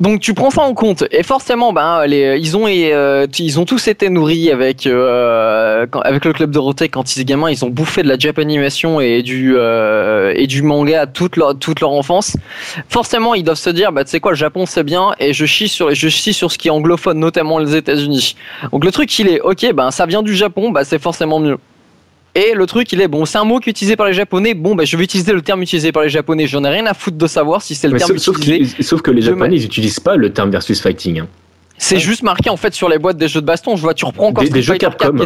Donc 0.00 0.20
tu 0.20 0.34
prends 0.34 0.50
ça 0.50 0.62
en 0.62 0.74
compte. 0.74 1.04
Et 1.12 1.22
forcément 1.22 1.72
ben 1.72 2.04
les, 2.06 2.36
ils 2.40 2.56
ont 2.56 2.66
euh, 2.68 3.26
ils 3.38 3.60
ont 3.60 3.64
tous 3.64 3.86
été 3.86 4.10
nourris 4.10 4.50
avec 4.50 4.86
euh, 4.88 5.86
avec 6.02 6.24
le 6.24 6.32
club 6.32 6.50
de 6.50 6.54
Dorothée 6.54 6.88
quand 6.88 7.14
ils 7.14 7.20
étaient 7.20 7.32
gamins. 7.32 7.48
Ils 7.48 7.64
ont 7.64 7.70
bouffé 7.70 8.02
de 8.02 8.08
la 8.08 8.18
japanimation 8.18 9.00
et 9.00 9.22
du 9.22 9.54
euh, 9.56 10.32
et 10.34 10.48
du 10.48 10.62
manga 10.62 11.06
toute 11.06 11.36
leur 11.36 11.56
toute 11.56 11.80
leur 11.80 11.92
enfance. 11.92 12.36
Forcément 12.88 13.34
ils 13.34 13.44
doivent 13.44 13.56
se 13.56 13.70
dire 13.70 13.92
bah 13.92 14.04
tu 14.04 14.10
sais 14.10 14.20
quoi 14.20 14.32
le 14.32 14.36
Japon 14.36 14.66
c'est 14.66 14.82
bien 14.82 15.14
et 15.20 15.32
je 15.32 15.46
chie 15.46 15.68
sur 15.68 15.94
je 15.94 16.08
chie 16.08 16.32
sur 16.32 16.50
ce 16.50 16.58
qui 16.58 16.68
est 16.68 16.72
anglophone 16.72 17.20
notamment 17.20 17.60
les 17.60 17.76
États-Unis. 17.76 18.34
Donc 18.72 18.84
le 18.84 18.90
truc 18.90 19.16
il 19.20 19.28
est 19.28 19.40
ok 19.40 19.72
ben 19.74 19.92
ça 19.92 20.06
vient 20.06 20.22
du 20.22 20.34
Japon 20.34 20.72
bah 20.72 20.84
c'est 20.84 21.00
forcément 21.00 21.38
mieux 21.38 21.58
et 22.34 22.52
le 22.54 22.66
truc, 22.66 22.92
il 22.92 23.00
est 23.00 23.08
bon, 23.08 23.24
c'est 23.24 23.38
un 23.38 23.44
mot 23.44 23.60
qui 23.60 23.68
est 23.68 23.72
utilisé 23.72 23.96
par 23.96 24.06
les 24.06 24.12
Japonais. 24.12 24.54
Bon, 24.54 24.74
bah, 24.74 24.84
je 24.84 24.96
vais 24.96 25.04
utiliser 25.04 25.32
le 25.32 25.40
terme 25.40 25.62
utilisé 25.62 25.92
par 25.92 26.02
les 26.02 26.08
Japonais. 26.08 26.46
J'en 26.46 26.64
ai 26.64 26.68
rien 26.68 26.86
à 26.86 26.94
foutre 26.94 27.16
de 27.16 27.26
savoir 27.26 27.62
si 27.62 27.74
c'est 27.74 27.88
le 27.88 27.96
terme 27.96 28.18
sauf, 28.18 28.38
utilisé. 28.38 28.82
sauf 28.82 29.02
que 29.02 29.12
les 29.12 29.22
Japonais, 29.22 29.56
ils 29.56 29.62
n'utilisent 29.62 30.00
pas 30.00 30.16
le 30.16 30.32
terme 30.32 30.50
versus 30.50 30.80
fighting. 30.80 31.20
Hein. 31.20 31.28
C'est 31.78 31.98
juste 31.98 32.22
marqué 32.22 32.50
en 32.50 32.56
fait 32.56 32.72
sur 32.74 32.88
les 32.88 32.98
boîtes 32.98 33.16
des 33.16 33.28
jeux 33.28 33.40
de 33.40 33.46
baston. 33.46 33.76
Je 33.76 33.82
vois, 33.82 33.94
tu 33.94 34.04
reprends 34.04 34.28
encore 34.28 34.44
des, 34.44 34.62
jeux 34.62 34.76
Capcom. 34.76 35.24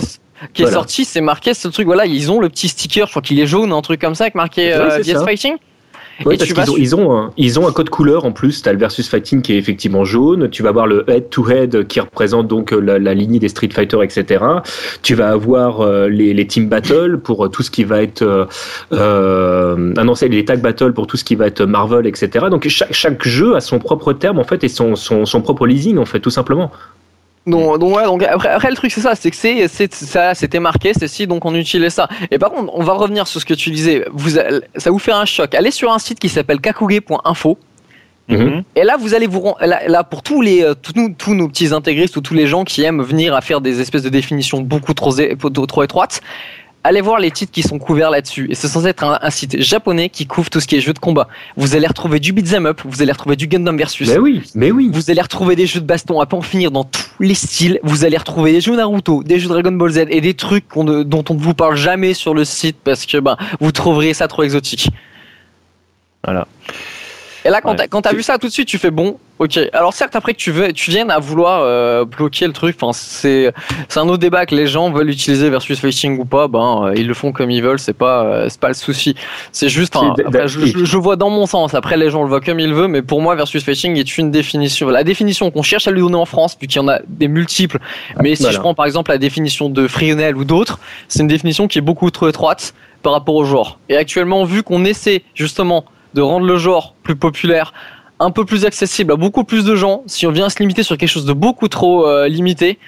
qui 0.52 0.62
est, 0.62 0.70
sorti, 0.70 1.04
c'est 1.04 1.20
marqué 1.20 1.54
ce 1.54 1.68
truc. 1.68 1.86
Voilà, 1.86 2.06
ils 2.06 2.30
ont 2.30 2.40
le 2.40 2.48
petit 2.48 2.68
sticker, 2.68 3.06
je 3.06 3.12
crois 3.12 3.22
qu'il 3.22 3.38
est 3.40 3.46
jaune, 3.46 3.72
un 3.72 3.82
truc 3.82 4.00
comme 4.00 4.14
ça, 4.14 4.24
avec 4.24 4.34
marqué 4.34 4.72
euh, 4.72 5.02
Fighting. 5.24 5.56
Oui, 6.24 6.36
parce 6.36 6.52
qu'ils 6.52 6.70
ont, 6.70 6.76
ils 6.76 6.96
ont, 6.96 7.16
un, 7.16 7.30
ils 7.36 7.60
ont 7.60 7.68
un 7.68 7.72
code 7.72 7.90
couleur 7.90 8.24
en 8.24 8.32
plus. 8.32 8.62
Tu 8.62 8.68
as 8.68 8.72
le 8.72 8.78
versus 8.78 9.08
fighting 9.08 9.40
qui 9.40 9.52
est 9.52 9.58
effectivement 9.58 10.04
jaune. 10.04 10.50
Tu 10.50 10.62
vas 10.62 10.70
avoir 10.70 10.86
le 10.86 11.08
head 11.08 11.30
to 11.30 11.48
head 11.48 11.86
qui 11.86 12.00
représente 12.00 12.48
donc 12.48 12.72
la, 12.72 12.98
la 12.98 13.14
lignée 13.14 13.38
des 13.38 13.48
Street 13.48 13.68
Fighter, 13.72 13.98
etc. 14.02 14.44
Tu 15.02 15.14
vas 15.14 15.30
avoir 15.30 15.80
euh, 15.80 16.08
les, 16.08 16.34
les 16.34 16.46
team 16.46 16.68
battle 16.68 17.18
pour 17.22 17.44
euh, 17.44 17.48
tout 17.48 17.62
ce 17.62 17.70
qui 17.70 17.84
va 17.84 18.02
être 18.02 18.22
euh, 18.22 18.46
euh, 18.92 19.92
ah 19.96 20.04
non, 20.04 20.14
c'est 20.14 20.28
les 20.28 20.44
tag 20.44 20.60
battle 20.60 20.92
pour 20.92 21.06
tout 21.06 21.16
ce 21.16 21.24
qui 21.24 21.34
va 21.34 21.46
être 21.46 21.62
Marvel, 21.62 22.06
etc. 22.06 22.46
Donc 22.50 22.66
chaque, 22.68 22.92
chaque 22.92 23.26
jeu 23.26 23.56
a 23.56 23.60
son 23.60 23.78
propre 23.78 24.12
terme 24.12 24.38
en 24.38 24.44
fait 24.44 24.64
et 24.64 24.68
son, 24.68 24.96
son, 24.96 25.24
son 25.24 25.40
propre 25.40 25.66
leasing 25.66 25.98
en 25.98 26.04
fait, 26.04 26.20
tout 26.20 26.30
simplement. 26.30 26.70
Donc, 27.46 27.78
donc, 27.78 27.96
ouais, 27.96 28.04
donc 28.04 28.22
après, 28.22 28.48
après, 28.50 28.70
le 28.70 28.76
truc 28.76 28.90
c'est 28.90 29.00
ça, 29.00 29.14
c'est 29.14 29.30
que 29.30 29.36
c'est, 29.36 29.68
c'est 29.68 29.92
ça, 29.94 30.34
c'était 30.34 30.60
marqué, 30.60 30.92
c'est 30.92 31.08
si, 31.08 31.26
donc 31.26 31.44
on 31.44 31.54
utilise 31.54 31.92
ça. 31.94 32.08
Et 32.30 32.38
par 32.38 32.50
contre, 32.50 32.72
on 32.74 32.82
va 32.82 32.92
revenir 32.92 33.26
sur 33.26 33.40
ce 33.40 33.46
que 33.46 33.54
tu 33.54 33.70
disais. 33.70 34.04
Vous, 34.12 34.30
ça 34.30 34.90
vous 34.90 34.98
fait 34.98 35.12
un 35.12 35.24
choc. 35.24 35.54
Allez 35.54 35.70
sur 35.70 35.92
un 35.92 35.98
site 35.98 36.18
qui 36.18 36.28
s'appelle 36.28 36.60
kakuge.info. 36.60 37.58
Mhm. 38.28 38.62
Et 38.76 38.84
là, 38.84 38.96
vous 38.98 39.14
allez 39.14 39.26
vous 39.26 39.54
là, 39.60 39.88
là 39.88 40.04
pour 40.04 40.22
tous 40.22 40.42
les 40.42 40.62
euh, 40.62 40.74
tous, 40.74 40.92
nous, 40.94 41.14
tous 41.16 41.34
nos 41.34 41.48
petits 41.48 41.72
intégristes 41.72 42.16
ou 42.16 42.20
tous 42.20 42.34
les 42.34 42.46
gens 42.46 42.64
qui 42.64 42.82
aiment 42.82 43.02
venir 43.02 43.34
à 43.34 43.40
faire 43.40 43.62
des 43.62 43.80
espèces 43.80 44.02
de 44.02 44.10
définitions 44.10 44.60
beaucoup 44.60 44.92
trop, 44.92 45.12
trop 45.66 45.82
étroites, 45.82 46.20
allez 46.84 47.00
voir 47.00 47.18
les 47.18 47.30
titres 47.30 47.52
qui 47.52 47.62
sont 47.62 47.78
couverts 47.78 48.10
là-dessus. 48.10 48.46
Et 48.50 48.54
c'est 48.54 48.68
censé 48.68 48.88
être 48.88 49.04
un, 49.04 49.30
site 49.30 49.60
japonais 49.60 50.08
qui 50.08 50.26
couvre 50.26 50.50
tout 50.50 50.60
ce 50.60 50.66
qui 50.66 50.76
est 50.76 50.80
jeux 50.80 50.92
de 50.92 50.98
combat. 50.98 51.28
Vous 51.56 51.74
allez 51.74 51.86
retrouver 51.86 52.20
du 52.20 52.32
beat'em 52.32 52.66
up, 52.66 52.80
vous 52.84 53.02
allez 53.02 53.12
retrouver 53.12 53.36
du 53.36 53.46
Gundam 53.46 53.76
versus. 53.76 54.08
Mais 54.08 54.18
oui, 54.18 54.42
mais 54.54 54.70
oui. 54.70 54.90
Vous 54.92 55.10
allez 55.10 55.20
retrouver 55.20 55.56
des 55.56 55.66
jeux 55.66 55.80
de 55.80 55.86
baston 55.86 56.20
à 56.20 56.26
pas 56.26 56.36
en 56.36 56.42
finir 56.42 56.70
dans 56.70 56.84
tous 56.84 57.00
les 57.20 57.34
styles. 57.34 57.80
Vous 57.82 58.04
allez 58.04 58.16
retrouver 58.16 58.52
des 58.52 58.60
jeux 58.60 58.76
Naruto, 58.76 59.22
des 59.22 59.38
jeux 59.38 59.48
Dragon 59.48 59.72
Ball 59.72 59.90
Z 59.90 60.06
et 60.08 60.20
des 60.20 60.34
trucs 60.34 60.66
dont 60.74 61.24
on 61.28 61.34
ne 61.34 61.40
vous 61.40 61.54
parle 61.54 61.76
jamais 61.76 62.14
sur 62.14 62.34
le 62.34 62.44
site 62.44 62.76
parce 62.82 63.06
que 63.06 63.18
ben 63.18 63.36
vous 63.60 63.72
trouverez 63.72 64.14
ça 64.14 64.28
trop 64.28 64.42
exotique. 64.42 64.90
Voilà. 66.24 66.46
Et 67.44 67.50
là, 67.50 67.60
quand 67.60 67.74
t'as 67.76 67.86
quand 67.86 68.02
t'as 68.02 68.12
vu 68.12 68.22
ça 68.22 68.38
tout 68.38 68.48
de 68.48 68.52
suite, 68.52 68.66
tu 68.68 68.78
fais 68.78 68.90
bon, 68.90 69.16
ok. 69.38 69.58
Alors 69.72 69.92
certes, 69.94 70.16
après 70.16 70.32
que 70.34 70.38
tu 70.38 70.50
veux, 70.50 70.72
tu 70.72 70.90
viennes 70.90 71.10
à 71.10 71.18
vouloir 71.18 71.60
euh, 71.62 72.04
bloquer 72.04 72.46
le 72.46 72.52
truc. 72.52 72.76
Enfin, 72.80 72.92
c'est 72.92 73.52
un 73.96 74.08
autre 74.08 74.18
débat 74.18 74.44
que 74.46 74.54
les 74.54 74.66
gens 74.66 74.90
veulent 74.90 75.10
utiliser 75.10 75.48
versus 75.48 75.78
facing 75.78 76.18
ou 76.18 76.24
pas. 76.24 76.48
Ben, 76.48 76.86
euh, 76.86 76.94
ils 76.96 77.06
le 77.06 77.14
font 77.14 77.30
comme 77.32 77.50
ils 77.50 77.62
veulent. 77.62 77.78
C'est 77.78 77.92
pas 77.96 78.24
euh, 78.24 78.46
c'est 78.48 78.60
pas 78.60 78.68
le 78.68 78.74
souci. 78.74 79.14
C'est 79.52 79.68
juste. 79.68 79.94
un- 79.96 80.14
après, 80.26 80.48
je, 80.48 80.60
je- 80.66 80.84
je 80.84 80.96
vois 80.96 81.16
dans 81.16 81.30
mon 81.30 81.46
sens. 81.46 81.74
Après, 81.74 81.96
les 81.96 82.10
gens 82.10 82.22
le 82.22 82.28
voient 82.28 82.40
comme 82.40 82.58
ils 82.60 82.74
veulent, 82.74 82.90
mais 82.90 83.02
pour 83.02 83.20
moi, 83.22 83.34
versus 83.36 83.62
facing 83.64 83.96
est 83.96 84.18
une 84.18 84.30
définition. 84.30 84.88
La 84.88 85.04
définition 85.04 85.50
qu'on 85.50 85.62
cherche 85.62 85.86
à 85.86 85.90
lui 85.92 86.00
donner 86.00 86.16
en 86.16 86.26
France, 86.26 86.56
vu 86.60 86.66
qu'il 86.66 86.80
y 86.82 86.84
en 86.84 86.88
a 86.88 86.98
des 87.06 87.28
multiples. 87.28 87.78
Mais 88.20 88.34
si 88.34 88.42
Voilà. 88.42 88.56
je 88.56 88.60
prends 88.60 88.74
par 88.74 88.86
exemple 88.86 89.10
la 89.12 89.18
définition 89.18 89.68
de 89.68 89.86
Frionel 89.86 90.36
ou 90.36 90.44
d'autres, 90.44 90.78
c'est 91.08 91.20
une 91.20 91.28
définition 91.28 91.68
qui 91.68 91.78
est 91.78 91.82
beaucoup 91.82 92.10
trop 92.10 92.28
étroite 92.28 92.74
par 93.02 93.12
rapport 93.12 93.36
au 93.36 93.44
genre. 93.44 93.78
Et 93.88 93.96
actuellement, 93.96 94.44
vu 94.44 94.62
qu'on 94.64 94.84
essaie 94.84 95.22
justement 95.34 95.84
de 96.18 96.22
rendre 96.22 96.46
le 96.46 96.56
genre 96.56 96.96
plus 97.04 97.14
populaire, 97.14 97.72
un 98.18 98.32
peu 98.32 98.44
plus 98.44 98.64
accessible 98.64 99.12
à 99.12 99.16
beaucoup 99.16 99.44
plus 99.44 99.64
de 99.64 99.76
gens, 99.76 100.02
si 100.06 100.26
on 100.26 100.32
vient 100.32 100.48
se 100.48 100.58
limiter 100.58 100.82
sur 100.82 100.96
quelque 100.96 101.08
chose 101.08 101.24
de 101.24 101.32
beaucoup 101.32 101.68
trop 101.68 102.08
euh, 102.08 102.26
limité, 102.26 102.80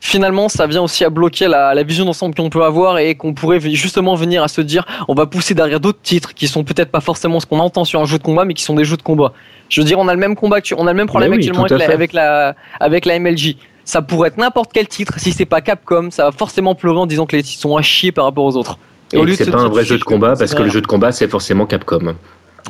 finalement, 0.00 0.50
ça 0.50 0.66
vient 0.66 0.82
aussi 0.82 1.02
à 1.02 1.08
bloquer 1.08 1.48
la, 1.48 1.72
la 1.72 1.82
vision 1.82 2.04
d'ensemble 2.04 2.34
qu'on 2.34 2.50
peut 2.50 2.62
avoir 2.62 2.98
et 2.98 3.14
qu'on 3.14 3.32
pourrait 3.32 3.58
justement 3.58 4.16
venir 4.16 4.42
à 4.42 4.48
se 4.48 4.60
dire, 4.60 4.84
on 5.08 5.14
va 5.14 5.24
pousser 5.24 5.54
derrière 5.54 5.80
d'autres 5.80 6.02
titres 6.02 6.34
qui 6.34 6.46
sont 6.46 6.62
peut-être 6.62 6.90
pas 6.90 7.00
forcément 7.00 7.40
ce 7.40 7.46
qu'on 7.46 7.58
entend 7.58 7.86
sur 7.86 8.02
un 8.02 8.04
jeu 8.04 8.18
de 8.18 8.22
combat, 8.22 8.44
mais 8.44 8.52
qui 8.52 8.64
sont 8.64 8.74
des 8.74 8.84
jeux 8.84 8.98
de 8.98 9.02
combat. 9.02 9.32
Je 9.70 9.80
veux 9.80 9.86
dire, 9.86 9.98
on 9.98 10.06
a 10.06 10.12
le 10.12 10.20
même 10.20 10.36
combat, 10.36 10.58
on 10.76 10.86
a 10.86 10.92
le 10.92 10.96
même 10.96 11.06
problème 11.06 11.30
oui, 11.30 11.38
actuellement 11.38 11.64
avec 11.64 11.78
la, 11.78 11.94
avec 11.94 12.12
la 12.12 12.54
avec 12.80 13.06
la 13.06 13.18
MLJ. 13.18 13.56
Ça 13.86 14.02
pourrait 14.02 14.28
être 14.28 14.36
n'importe 14.36 14.72
quel 14.74 14.88
titre. 14.88 15.14
Si 15.16 15.32
c'est 15.32 15.46
pas 15.46 15.62
Capcom, 15.62 16.10
ça 16.10 16.24
va 16.24 16.32
forcément 16.32 16.74
pleurer 16.74 16.98
en 16.98 17.06
disant 17.06 17.24
que 17.24 17.36
les 17.36 17.42
titres 17.42 17.62
sont 17.62 17.76
à 17.76 17.82
chier 17.82 18.12
par 18.12 18.26
rapport 18.26 18.44
aux 18.44 18.56
autres. 18.56 18.78
Et 19.14 19.16
au 19.16 19.24
lieu 19.24 19.32
de 19.32 19.36
c'est 19.36 19.50
pas 19.50 19.60
un 19.60 19.68
vrai 19.68 19.84
jeu 19.84 19.96
de 19.96 20.04
combat 20.04 20.34
parce 20.38 20.54
que 20.54 20.62
le 20.62 20.68
jeu 20.68 20.82
de 20.82 20.86
combat 20.86 21.12
c'est 21.12 21.28
forcément 21.28 21.64
Capcom. 21.64 22.14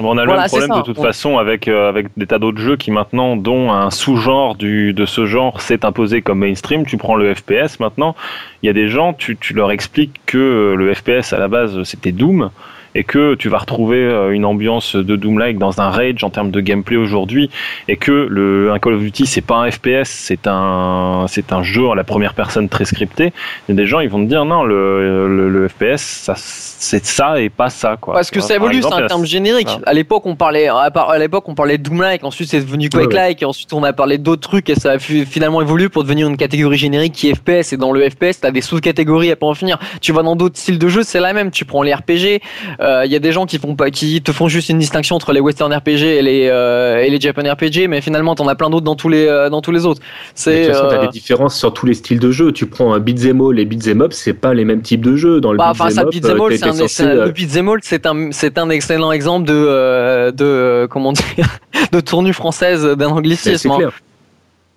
Bon, 0.00 0.12
on 0.14 0.18
a 0.18 0.24
le 0.24 0.32
même 0.32 0.46
problème 0.48 0.70
ça. 0.70 0.78
de 0.78 0.82
toute 0.82 0.98
On- 0.98 1.02
façon 1.02 1.38
avec, 1.38 1.68
euh, 1.68 1.88
avec 1.88 2.08
des 2.16 2.26
tas 2.26 2.38
d'autres 2.40 2.58
jeux 2.58 2.76
qui 2.76 2.90
maintenant, 2.90 3.36
dont 3.36 3.70
un 3.70 3.90
sous-genre 3.90 4.56
du, 4.56 4.92
de 4.92 5.06
ce 5.06 5.24
genre 5.24 5.60
s'est 5.60 5.84
imposé 5.84 6.20
comme 6.20 6.40
mainstream. 6.40 6.84
Tu 6.84 6.96
prends 6.96 7.14
le 7.14 7.32
FPS 7.32 7.78
maintenant, 7.78 8.16
il 8.62 8.66
y 8.66 8.70
a 8.70 8.72
des 8.72 8.88
gens, 8.88 9.12
tu, 9.12 9.36
tu 9.36 9.54
leur 9.54 9.70
expliques 9.70 10.20
que 10.26 10.36
euh, 10.38 10.74
le 10.74 10.92
FPS 10.92 11.32
à 11.32 11.38
la 11.38 11.46
base 11.48 11.80
c'était 11.84 12.10
Doom 12.12 12.50
et 12.94 13.04
que 13.04 13.34
tu 13.34 13.48
vas 13.48 13.58
retrouver 13.58 13.98
euh, 13.98 14.30
une 14.30 14.44
ambiance 14.44 14.96
de 14.96 15.16
Doom-like 15.16 15.58
dans 15.58 15.80
un 15.80 15.90
Rage 15.90 16.22
en 16.22 16.30
termes 16.30 16.50
de 16.50 16.60
gameplay 16.60 16.96
aujourd'hui 16.96 17.50
et 17.88 17.96
que 17.96 18.26
le, 18.30 18.72
un 18.72 18.78
Call 18.78 18.94
of 18.94 19.00
Duty 19.00 19.26
c'est 19.26 19.40
pas 19.40 19.56
un 19.56 19.70
FPS, 19.70 20.04
c'est 20.08 20.46
un, 20.46 21.26
c'est 21.28 21.52
un 21.52 21.62
jeu 21.62 21.90
à 21.90 21.94
la 21.94 22.04
première 22.04 22.34
personne 22.34 22.68
très 22.68 22.84
scripté. 22.84 23.32
Il 23.68 23.72
y 23.74 23.78
a 23.78 23.82
des 23.82 23.86
gens 23.86 24.00
ils 24.00 24.08
vont 24.08 24.22
te 24.22 24.28
dire 24.28 24.44
non, 24.44 24.64
le, 24.64 25.28
le, 25.28 25.48
le 25.48 25.68
FPS 25.68 25.96
ça, 25.98 26.34
c'est 26.36 27.04
ça 27.04 27.40
et 27.40 27.48
pas 27.50 27.70
ça. 27.70 27.96
Quoi. 28.00 28.14
Parce 28.14 28.30
que 28.30 28.38
vois, 28.38 28.48
ça 28.48 28.54
évolue, 28.56 28.82
c'est 28.82 28.92
un 28.92 29.06
terme 29.06 29.24
générique. 29.24 29.68
Voilà. 29.68 29.82
À 29.86 29.92
l'époque, 29.92 30.26
on 30.26 30.36
parlait, 30.36 30.68
à 30.68 31.18
l'époque, 31.18 31.48
on 31.48 31.54
parlait 31.54 31.78
de 31.78 31.82
Doom-like, 31.82 32.24
ensuite 32.24 32.48
c'est 32.50 32.60
devenu 32.60 32.84
Ouais, 32.94 33.04
Quake-like, 33.06 33.42
et 33.42 33.44
ensuite 33.46 33.72
on 33.72 33.82
a 33.82 33.92
parlé 33.92 34.18
d'autres 34.18 34.42
trucs, 34.42 34.68
et 34.70 34.74
ça 34.74 34.92
a 34.92 34.98
fi- 34.98 35.24
finalement 35.26 35.62
évolué 35.62 35.88
pour 35.88 36.02
devenir 36.04 36.28
une 36.28 36.36
catégorie 36.36 36.76
générique 36.78 37.12
qui 37.14 37.30
est 37.30 37.34
FPS, 37.34 37.72
et 37.72 37.76
dans 37.76 37.92
le 37.92 38.08
FPS, 38.08 38.40
t'as 38.40 38.50
des 38.50 38.60
sous-catégories 38.60 39.30
à 39.30 39.36
pas 39.36 39.46
en 39.46 39.54
finir. 39.54 39.78
Tu 40.00 40.12
vas 40.12 40.22
dans 40.22 40.36
d'autres 40.36 40.58
styles 40.58 40.78
de 40.78 40.88
jeux, 40.88 41.02
c'est 41.02 41.20
la 41.20 41.32
même. 41.32 41.50
Tu 41.50 41.64
prends 41.64 41.82
les 41.82 41.94
RPG, 41.94 42.40
il 43.04 43.10
y 43.12 43.16
a 43.16 43.18
des 43.18 43.32
gens 43.32 43.46
qui 43.46 43.58
font 43.58 43.74
pas, 43.76 43.90
qui 43.90 44.20
te 44.22 44.32
font 44.32 44.48
juste 44.48 44.68
une 44.68 44.78
distinction 44.78 45.16
entre 45.16 45.32
les 45.32 45.40
Western 45.40 45.72
RPG 45.72 46.02
et 46.02 46.22
les, 46.22 46.48
euh, 46.50 46.98
et 47.02 47.10
les 47.10 47.20
Japan 47.20 47.42
RPG, 47.52 47.88
mais 47.88 48.00
finalement, 48.00 48.34
t'en 48.34 48.48
as 48.48 48.54
plein 48.54 48.70
d'autres 48.70 48.84
dans 48.84 48.96
tous 48.96 49.08
les, 49.08 49.26
euh, 49.26 49.48
dans 49.50 49.60
tous 49.62 49.70
les 49.72 49.86
autres. 49.86 50.00
De 50.00 50.06
C'est, 50.34 50.66
toute 50.66 50.74
façon, 50.74 50.86
t'as 50.90 50.96
euh, 50.98 51.00
des 51.02 51.08
différences 51.08 51.56
sur 51.58 51.72
tous 51.72 51.86
les 51.86 51.94
styles 51.94 52.18
de 52.18 52.30
jeu. 52.30 52.52
Tu 52.52 52.66
prends 52.66 52.92
un 52.94 53.00
beat'em 53.00 53.40
all 53.40 53.58
et 53.58 53.64
beat'em 53.64 54.02
up, 54.02 54.12
c'est 54.12 54.32
pas 54.34 54.54
les 54.54 54.64
mêmes 54.64 54.82
types 54.82 55.04
de 55.04 55.16
jeux. 55.16 55.40
Dans 55.40 55.52
le 55.52 55.58
Bah, 55.58 55.72
beat'em 55.72 55.98
up, 55.98 56.10
beat'em 56.10 56.40
euh, 56.40 56.44
all, 56.44 56.58
c'est 56.58 56.66
un, 56.66 56.72
censé, 56.72 57.02
euh, 57.04 57.24
le 57.26 57.30
beat'em 57.32 57.68
all, 57.68 57.78
c'est 57.82 58.06
un, 58.06 58.28
c'est 58.32 58.58
un 58.58 58.70
excellent 58.70 59.12
exemple 59.12 59.46
de, 59.46 59.54
euh, 59.54 60.30
de, 60.30 60.44
euh, 60.44 60.86
comment 60.88 61.12
dire, 61.12 61.58
de 61.92 62.00
tournure 62.00 62.34
française 62.34 62.84
d'un 62.84 63.08
anglicisme. 63.08 63.70
hein. 63.70 63.90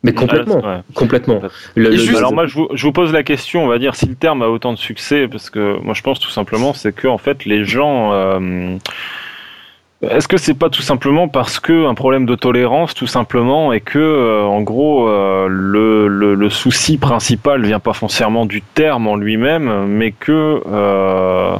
Mais 0.03 0.13
complètement, 0.13 0.55
Ouais. 0.63 0.79
complètement. 0.93 1.41
Le- 1.75 1.87
Et 1.87 1.91
le- 1.91 1.97
juste- 1.97 2.17
Alors 2.17 2.33
moi, 2.33 2.45
je 2.45 2.53
vous, 2.55 2.67
je 2.73 2.83
vous 2.85 2.91
pose 2.91 3.11
la 3.11 3.23
question, 3.23 3.63
on 3.65 3.67
va 3.67 3.79
dire, 3.79 3.95
si 3.95 4.05
le 4.07 4.15
terme 4.15 4.41
a 4.43 4.47
autant 4.47 4.71
de 4.71 4.77
succès, 4.77 5.27
parce 5.27 5.49
que 5.49 5.79
moi 5.81 5.93
je 5.93 6.01
pense 6.03 6.19
tout 6.19 6.29
simplement, 6.29 6.73
c'est 6.73 6.93
que 6.93 7.07
en 7.07 7.17
fait 7.17 7.45
les 7.45 7.63
gens, 7.65 8.13
euh, 8.13 8.77
est-ce 10.03 10.27
que 10.27 10.37
c'est 10.37 10.53
pas 10.53 10.69
tout 10.69 10.83
simplement 10.83 11.27
parce 11.27 11.59
que 11.59 11.87
un 11.87 11.95
problème 11.95 12.27
de 12.27 12.35
tolérance, 12.35 12.93
tout 12.93 13.07
simplement, 13.07 13.73
et 13.73 13.81
que 13.81 13.97
euh, 13.97 14.43
en 14.43 14.61
gros 14.61 15.07
euh, 15.09 15.47
le, 15.49 16.07
le, 16.07 16.35
le 16.35 16.49
souci 16.51 16.97
principal 16.97 17.65
vient 17.65 17.79
pas 17.79 17.93
foncièrement 17.93 18.45
du 18.45 18.61
terme 18.61 19.07
en 19.07 19.15
lui-même, 19.15 19.85
mais 19.87 20.11
que 20.11 20.61
euh, 20.71 21.55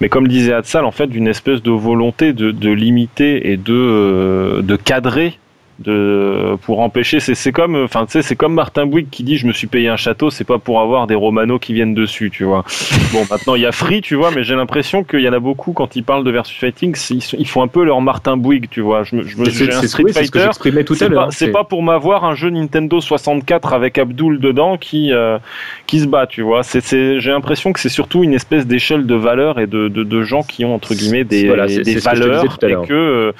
mais 0.00 0.08
comme 0.08 0.28
disait 0.28 0.52
Hatsal, 0.54 0.84
en 0.86 0.90
fait, 0.92 1.06
d'une 1.06 1.28
espèce 1.28 1.62
de 1.62 1.70
volonté 1.70 2.32
de, 2.32 2.50
de 2.50 2.70
limiter 2.70 3.50
et 3.50 3.56
de, 3.58 3.72
euh, 3.74 4.62
de 4.62 4.76
cadrer 4.76 5.38
de 5.78 6.56
pour 6.62 6.80
empêcher 6.80 7.20
c'est 7.20 7.34
c'est 7.34 7.52
comme 7.52 7.76
enfin 7.76 8.06
tu 8.06 8.12
sais 8.12 8.22
c'est 8.22 8.36
comme 8.36 8.54
Martin 8.54 8.86
Bouygues 8.86 9.10
qui 9.10 9.24
dit 9.24 9.36
je 9.36 9.46
me 9.46 9.52
suis 9.52 9.66
payé 9.66 9.88
un 9.88 9.96
château 9.96 10.30
c'est 10.30 10.44
pas 10.44 10.58
pour 10.58 10.80
avoir 10.80 11.06
des 11.06 11.14
romanos 11.14 11.58
qui 11.60 11.74
viennent 11.74 11.94
dessus 11.94 12.30
tu 12.30 12.44
vois 12.44 12.64
bon 13.12 13.24
maintenant 13.30 13.54
il 13.54 13.62
y 13.62 13.66
a 13.66 13.72
Free 13.72 14.00
tu 14.00 14.14
vois 14.14 14.30
mais 14.30 14.42
j'ai 14.42 14.54
l'impression 14.54 15.04
qu'il 15.04 15.20
y 15.20 15.28
en 15.28 15.32
a 15.32 15.38
beaucoup 15.38 15.72
quand 15.72 15.96
ils 15.96 16.02
parlent 16.02 16.24
de 16.24 16.30
versus 16.30 16.56
fighting 16.58 16.96
ils, 17.10 17.46
font 17.46 17.62
un 17.62 17.68
peu 17.68 17.84
leur 17.84 18.00
Martin 18.00 18.36
Bouygues 18.36 18.68
tu 18.70 18.80
vois 18.80 19.04
je 19.04 19.16
me, 19.16 19.22
je 19.22 19.36
me 19.36 19.44
c'est- 19.46 19.66
j'ai 19.66 19.72
un 19.74 19.82
Street 19.82 20.04
oui, 20.04 20.12
ce 20.12 20.18
Fighter 20.20 20.50
tout 20.84 20.94
à 20.94 20.96
c'est 20.96 21.08
l'heure. 21.08 21.24
pas, 21.26 21.30
c'est 21.30 21.50
pas 21.50 21.64
pour 21.64 21.82
m'avoir 21.82 22.24
un 22.24 22.34
jeu 22.34 22.50
Nintendo 22.50 23.00
64 23.00 23.72
avec 23.72 23.98
Abdul 23.98 24.38
dedans 24.40 24.76
qui 24.76 25.12
euh, 25.12 25.38
qui 25.86 26.00
se 26.00 26.06
bat, 26.06 26.26
tu 26.26 26.42
vois. 26.42 26.62
C'est, 26.62 26.80
c'est, 26.80 27.20
j'ai 27.20 27.30
l'impression 27.30 27.72
que 27.72 27.80
c'est 27.80 27.88
surtout 27.88 28.22
une 28.24 28.34
espèce 28.34 28.66
d'échelle 28.66 29.06
de 29.06 29.14
valeurs 29.14 29.58
et 29.58 29.66
de, 29.66 29.88
de, 29.88 30.02
de 30.02 30.22
gens 30.22 30.42
qui 30.42 30.64
ont 30.64 30.74
entre 30.74 30.94
guillemets 30.94 31.24
des, 31.24 31.46
Voilà, 31.46 31.66
que 31.66 31.98
valeurs 32.00 32.44
et 32.62 32.86
que 32.86 32.92
euh, 32.92 33.32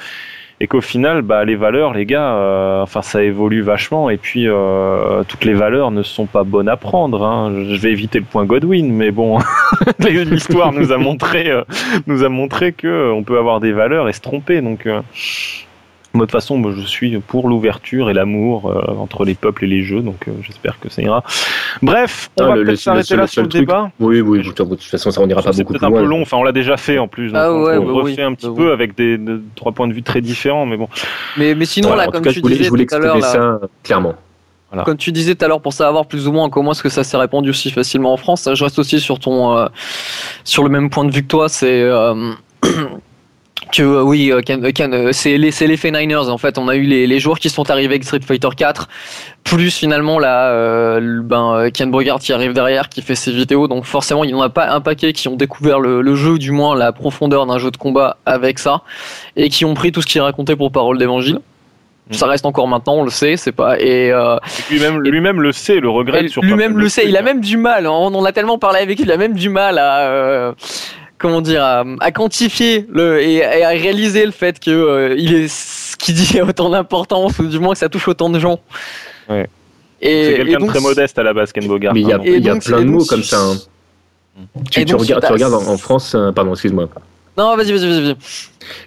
et 0.58 0.66
qu'au 0.66 0.80
final, 0.80 1.20
bah, 1.20 1.44
les 1.44 1.54
valeurs, 1.54 1.92
les 1.92 2.06
gars, 2.06 2.34
euh, 2.34 2.82
enfin, 2.82 3.02
ça 3.02 3.22
évolue 3.22 3.60
vachement. 3.60 4.08
Et 4.08 4.16
puis, 4.16 4.48
euh, 4.48 5.22
toutes 5.28 5.44
les 5.44 5.52
valeurs 5.52 5.90
ne 5.90 6.02
sont 6.02 6.24
pas 6.24 6.44
bonnes 6.44 6.68
à 6.68 6.76
prendre. 6.76 7.22
Hein. 7.24 7.52
Je 7.68 7.76
vais 7.76 7.92
éviter 7.92 8.18
le 8.18 8.24
point 8.24 8.46
Godwin, 8.46 8.90
mais 8.90 9.10
bon, 9.10 9.38
l'histoire 9.98 10.72
nous 10.72 10.92
a 10.92 10.98
montré, 10.98 11.50
euh, 11.50 11.62
nous 12.06 12.24
a 12.24 12.30
montré 12.30 12.72
que 12.72 12.86
euh, 12.86 13.12
on 13.12 13.22
peut 13.22 13.38
avoir 13.38 13.60
des 13.60 13.72
valeurs 13.72 14.08
et 14.08 14.14
se 14.14 14.22
tromper. 14.22 14.62
Donc, 14.62 14.88
de 16.24 16.30
toute 16.30 16.32
façon, 16.32 16.56
moi, 16.58 16.72
je 16.76 16.82
suis 16.82 17.18
pour 17.18 17.48
l'ouverture 17.48 18.10
et 18.10 18.14
l'amour 18.14 18.70
euh, 18.70 19.00
entre 19.00 19.24
les 19.24 19.34
peuples 19.34 19.64
et 19.64 19.66
les 19.68 19.82
jeux. 19.82 20.00
Donc, 20.00 20.26
euh, 20.28 20.32
j'espère 20.42 20.78
que 20.80 20.88
ça 20.90 21.02
ira. 21.02 21.22
Bref, 21.82 22.30
on 22.38 22.44
Ah, 22.44 22.48
va 22.48 22.54
peut-être 22.54 22.76
s'arrêter 22.78 23.16
là 23.16 23.26
sur 23.26 23.42
le 23.42 23.48
truc- 23.48 23.62
débat. 23.62 23.90
Oui, 24.00 24.20
oui, 24.20 24.38
de 24.42 24.50
toute 24.52 24.82
façon, 24.82 25.10
ça 25.10 25.20
on 25.20 25.28
ira 25.28 25.42
pas 25.42 25.52
C'est 25.52 25.62
beaucoup 25.62 25.72
peut-être 25.74 25.80
plus 25.80 25.86
un 25.86 25.90
loin. 25.90 26.00
peu 26.02 26.06
long. 26.08 26.22
Enfin, 26.22 26.36
on 26.38 26.42
l'a 26.44 26.52
déjà 26.52 26.76
fait 26.76 26.98
en 26.98 27.08
plus. 27.08 27.28
Donc 27.32 27.36
Ah 27.42 27.52
on, 27.52 27.62
ouais, 27.64 27.76
on 27.78 27.84
bah 27.86 27.92
refait 27.92 28.14
oui, 28.18 28.22
un 28.22 28.34
petit 28.34 28.46
bah 28.46 28.52
peu 28.56 28.66
oui. 28.66 28.72
avec 28.72 28.96
des, 28.96 29.18
de- 29.18 29.42
trois 29.54 29.72
points 29.72 29.88
de 29.88 29.92
vue 29.92 30.02
très 30.02 30.20
différents. 30.20 30.66
Mais 30.66 30.76
bon, 30.76 30.88
Mais, 31.36 31.54
mais 31.54 31.64
sinon, 31.64 31.88
Voilà, 31.88 32.04
là, 32.04 32.08
en 32.08 32.12
comme 32.12 32.22
tout 32.22 32.28
cas, 32.28 32.32
tu 32.32 32.36
je 32.36 32.42
voulais, 32.42 32.54
disais 32.54 32.64
je 32.64 32.70
voulais 32.70 32.86
tout 32.86 32.94
à 32.94 32.98
l'heure, 32.98 33.16
exprimer 33.16 33.44
là, 33.44 33.58
ça 33.60 33.66
clairement. 33.82 34.14
Comme 34.84 34.96
tu 34.98 35.10
disais 35.10 35.34
tout 35.34 35.42
à 35.44 35.48
l'heure, 35.48 35.62
pour 35.62 35.72
savoir 35.72 36.04
plus 36.06 36.28
ou 36.28 36.32
moins 36.32 36.50
comment 36.50 36.72
est-ce 36.72 36.82
que 36.82 36.90
ça 36.90 37.02
s'est 37.02 37.16
répandu 37.16 37.48
aussi 37.48 37.70
facilement 37.70 38.12
en 38.12 38.18
France, 38.18 38.46
je 38.52 38.62
reste 38.62 38.78
aussi 38.78 39.00
sur 39.00 39.18
ton, 39.18 39.56
euh, 39.56 39.66
sur 40.44 40.64
le 40.64 40.68
même 40.68 40.90
point 40.90 41.04
de 41.04 41.10
vue 41.10 41.22
que 41.22 41.28
toi, 41.28 41.48
c'est 41.48 41.80
euh, 41.80 42.32
que 43.72 43.82
euh, 43.82 44.02
oui, 44.02 44.30
euh, 44.30 44.40
Ken- 44.40 44.64
euh, 44.64 44.70
euh, 44.80 45.12
c'est 45.12 45.36
l'effet 45.36 45.90
Niners. 45.90 46.28
En 46.28 46.38
fait, 46.38 46.58
on 46.58 46.68
a 46.68 46.76
eu 46.76 46.82
les, 46.82 47.06
les 47.06 47.18
joueurs 47.20 47.38
qui 47.38 47.50
sont 47.50 47.70
arrivés 47.70 47.94
avec 47.94 48.04
Street 48.04 48.20
Fighter 48.26 48.48
4, 48.56 48.88
plus 49.44 49.70
finalement 49.76 50.18
là, 50.18 50.50
euh, 50.50 51.20
ben 51.22 51.70
Ken 51.72 51.90
Bogart 51.90 52.18
qui 52.18 52.32
arrive 52.32 52.52
derrière, 52.52 52.88
qui 52.88 53.02
fait 53.02 53.14
ses 53.14 53.32
vidéos. 53.32 53.68
Donc 53.68 53.84
forcément, 53.84 54.24
il 54.24 54.28
n'y 54.28 54.34
en 54.34 54.42
a 54.42 54.48
pas 54.48 54.70
un 54.70 54.80
paquet 54.80 55.12
qui 55.12 55.28
ont 55.28 55.36
découvert 55.36 55.80
le, 55.80 56.00
le 56.00 56.14
jeu, 56.14 56.38
du 56.38 56.50
moins 56.50 56.76
la 56.76 56.92
profondeur 56.92 57.46
d'un 57.46 57.58
jeu 57.58 57.70
de 57.70 57.76
combat 57.76 58.16
avec 58.26 58.58
ça, 58.58 58.82
et 59.36 59.48
qui 59.48 59.64
ont 59.64 59.74
pris 59.74 59.92
tout 59.92 60.02
ce 60.02 60.06
qui 60.06 60.18
est 60.18 60.22
raconté 60.22 60.56
pour 60.56 60.70
parole 60.72 60.98
d'évangile. 60.98 61.40
Mm. 62.08 62.14
Ça 62.14 62.26
reste 62.26 62.46
encore 62.46 62.68
maintenant, 62.68 62.94
on 62.94 63.04
le 63.04 63.10
sait, 63.10 63.36
c'est 63.36 63.52
pas 63.52 63.80
et 63.80 64.12
euh, 64.12 64.36
Et 64.70 64.74
lui-même, 64.74 65.00
lui-même 65.00 65.40
le 65.40 65.50
sait, 65.52 65.80
le 65.80 65.88
regrette 65.90 66.24
et 66.24 66.28
sur 66.28 66.40
Lui-même 66.42 66.78
le 66.78 66.88
sait, 66.88 67.04
il 67.08 67.16
a 67.16 67.20
hein. 67.20 67.22
même 67.22 67.40
du 67.40 67.56
mal. 67.56 67.86
On 67.88 68.14
en 68.14 68.24
a 68.24 68.32
tellement 68.32 68.58
parlé 68.58 68.78
avec 68.78 68.98
lui, 68.98 69.04
il 69.04 69.10
a 69.12 69.16
même 69.16 69.34
du 69.34 69.48
mal 69.48 69.78
à 69.78 69.98
euh, 70.02 70.52
comment 71.18 71.40
dire 71.40 71.62
à, 71.64 71.84
à 72.00 72.10
quantifier 72.12 72.86
le 72.90 73.20
et, 73.22 73.36
et 73.36 73.64
à 73.64 73.68
réaliser 73.70 74.24
le 74.26 74.32
fait 74.32 74.58
que 74.60 74.70
euh, 74.70 75.14
il 75.16 75.34
est 75.34 75.48
ce 75.48 75.96
qu'il 75.96 76.14
dit 76.14 76.38
a 76.38 76.44
autant 76.44 76.70
d'importance 76.70 77.38
ou 77.38 77.46
du 77.46 77.58
moins 77.58 77.72
que 77.72 77.78
ça 77.78 77.88
touche 77.88 78.06
autant 78.08 78.28
de 78.30 78.38
gens. 78.38 78.60
Ouais. 79.28 79.48
Et, 80.00 80.24
C'est 80.24 80.32
et 80.32 80.36
quelqu'un 80.36 80.58
de 80.60 80.66
très 80.66 80.80
modeste 80.80 81.18
à 81.18 81.22
la 81.22 81.32
base, 81.32 81.52
Ken 81.52 81.66
Bogart. 81.66 81.94
Mais 81.94 82.02
il 82.02 82.08
y 82.08 82.12
a, 82.12 82.16
hein, 82.16 82.20
Et 82.24 82.34
il 82.36 82.44
y 82.44 82.50
a 82.50 82.52
donc, 82.52 82.64
plein 82.64 82.80
de 82.80 82.84
mots 82.84 83.04
comme 83.04 83.22
ça. 83.22 83.40
hein. 83.40 83.56
Tu, 84.70 84.84
donc, 84.84 85.00
regardes, 85.00 85.24
tu 85.24 85.32
regardes 85.32 85.54
en, 85.54 85.66
en 85.66 85.78
France, 85.78 86.14
euh, 86.14 86.30
pardon, 86.32 86.52
excuse-moi. 86.52 86.88
Non, 87.38 87.56
vas-y, 87.56 87.72
vas-y, 87.72 88.02
vas-y. 88.02 88.16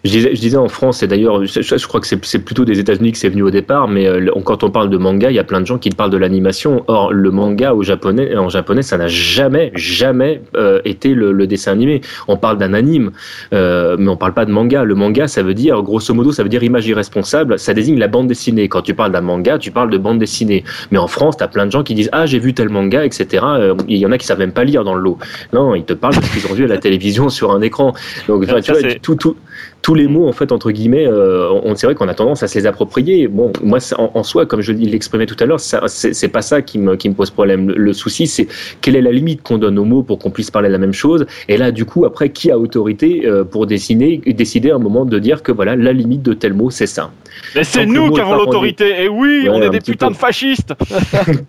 Je 0.03 0.11
disais, 0.11 0.35
je 0.35 0.39
disais 0.39 0.57
en 0.57 0.69
France, 0.69 1.03
et 1.03 1.07
d'ailleurs, 1.07 1.45
je, 1.45 1.61
je 1.61 1.87
crois 1.87 1.99
que 1.99 2.07
c'est 2.07 2.39
plutôt 2.39 2.65
des 2.65 2.79
États-Unis 2.79 3.11
que 3.11 3.17
c'est 3.17 3.29
venu 3.29 3.43
au 3.43 3.51
départ, 3.51 3.87
mais 3.87 4.07
euh, 4.07 4.29
quand 4.45 4.63
on 4.63 4.71
parle 4.71 4.89
de 4.89 4.97
manga, 4.97 5.29
il 5.29 5.35
y 5.35 5.39
a 5.39 5.43
plein 5.43 5.61
de 5.61 5.65
gens 5.65 5.77
qui 5.77 5.89
parlent 5.89 6.11
de 6.11 6.17
l'animation. 6.17 6.83
Or, 6.87 7.11
le 7.11 7.31
manga 7.31 7.73
au 7.73 7.83
japonais, 7.83 8.35
en 8.35 8.49
japonais, 8.49 8.81
ça 8.81 8.97
n'a 8.97 9.07
jamais, 9.07 9.71
jamais 9.75 10.41
euh, 10.55 10.81
été 10.85 11.13
le, 11.13 11.31
le 11.31 11.47
dessin 11.47 11.71
animé. 11.71 12.01
On 12.27 12.37
parle 12.37 12.57
d'un 12.57 12.73
anime, 12.73 13.11
euh, 13.53 13.95
mais 13.99 14.09
on 14.09 14.17
parle 14.17 14.33
pas 14.33 14.45
de 14.45 14.51
manga. 14.51 14.83
Le 14.83 14.95
manga, 14.95 15.27
ça 15.27 15.43
veut 15.43 15.53
dire, 15.53 15.81
grosso 15.81 16.13
modo, 16.13 16.31
ça 16.31 16.43
veut 16.43 16.49
dire 16.49 16.63
image 16.63 16.87
irresponsable. 16.87 17.59
Ça 17.59 17.73
désigne 17.73 17.99
la 17.99 18.07
bande 18.07 18.27
dessinée. 18.27 18.67
Quand 18.67 18.81
tu 18.81 18.93
parles 18.93 19.11
d'un 19.11 19.21
manga, 19.21 19.57
tu 19.57 19.71
parles 19.71 19.89
de 19.89 19.97
bande 19.97 20.19
dessinée. 20.19 20.63
Mais 20.91 20.97
en 20.97 21.07
France, 21.07 21.37
t'as 21.37 21.47
plein 21.47 21.65
de 21.65 21.71
gens 21.71 21.83
qui 21.83 21.93
disent 21.93 22.09
ah 22.11 22.25
j'ai 22.25 22.39
vu 22.39 22.53
tel 22.53 22.69
manga, 22.69 23.05
etc. 23.05 23.43
Euh, 23.45 23.75
Il 23.87 23.97
y 23.97 24.05
en 24.05 24.11
a 24.11 24.17
qui 24.17 24.25
savent 24.25 24.39
même 24.39 24.51
pas 24.51 24.63
lire 24.63 24.83
dans 24.83 24.95
le 24.95 25.01
lot. 25.01 25.17
Non, 25.53 25.75
ils 25.75 25.83
te 25.83 25.93
parlent 25.93 26.15
de 26.15 26.21
ce 26.23 26.33
qu'ils 26.33 26.51
ont 26.51 26.55
vu 26.55 26.65
à 26.65 26.67
la 26.67 26.77
télévision 26.77 27.29
sur 27.29 27.51
un 27.51 27.61
écran. 27.61 27.93
Donc, 28.27 28.45
tu 28.45 28.51
vois, 28.51 28.61
tout, 29.01 29.15
tout, 29.15 29.35
tous 29.81 29.95
les 29.95 30.07
mots 30.07 30.27
en 30.27 30.33
fait 30.33 30.51
entre 30.51 30.71
guillemets, 30.71 31.07
euh, 31.07 31.49
on 31.63 31.75
c'est 31.75 31.87
vrai 31.87 31.95
qu'on 31.95 32.07
a 32.07 32.13
tendance 32.13 32.43
à 32.43 32.47
se 32.47 32.57
les 32.57 32.65
approprier. 32.65 33.27
Bon, 33.27 33.51
moi 33.63 33.79
en, 33.97 34.11
en 34.13 34.23
soi, 34.23 34.45
comme 34.45 34.61
je 34.61 34.71
l'exprimais 34.73 35.25
tout 35.25 35.37
à 35.39 35.45
l'heure, 35.45 35.59
c'est 35.59 36.27
pas 36.27 36.41
ça 36.41 36.61
qui 36.61 36.77
me, 36.79 36.95
qui 36.95 37.09
me 37.09 37.13
pose 37.13 37.29
problème. 37.29 37.69
Le, 37.69 37.93
souci, 37.93 38.27
c'est 38.27 38.47
quelle 38.81 38.95
est 38.95 39.01
la 39.01 39.11
limite 39.11 39.41
qu'on 39.41 39.57
donne 39.57 39.79
aux 39.79 39.85
mots 39.85 40.03
pour 40.03 40.19
qu'on 40.19 40.31
puisse 40.31 40.51
parler 40.51 40.69
la 40.69 40.77
même 40.77 40.93
chose. 40.93 41.25
Et 41.47 41.57
là, 41.57 41.71
du 41.71 41.85
coup, 41.85 42.05
après, 42.05 42.29
qui 42.29 42.51
a 42.51 42.57
autorité 42.57 43.23
euh, 43.25 43.43
pour 43.43 43.65
dessiner, 43.65 44.21
décider 44.25 44.71
à 44.71 44.75
un 44.75 44.79
moment 44.79 45.05
de 45.05 45.19
dire 45.19 45.43
que 45.43 45.51
voilà, 45.51 45.75
la 45.75 45.93
limite 45.93 46.21
de 46.21 46.33
tel 46.33 46.53
mot, 46.53 46.69
c'est 46.69 46.87
ça. 46.87 47.11
Mais 47.55 47.63
c'est 47.63 47.85
nous 47.85 48.11
qui 48.11 48.21
avons 48.21 48.35
l'autorité. 48.35 49.03
Et 49.03 49.07
oui, 49.07 49.47
on 49.49 49.61
est 49.61 49.69
des 49.69 49.81
putains 49.81 50.11
de 50.11 50.15
fascistes. 50.15 50.73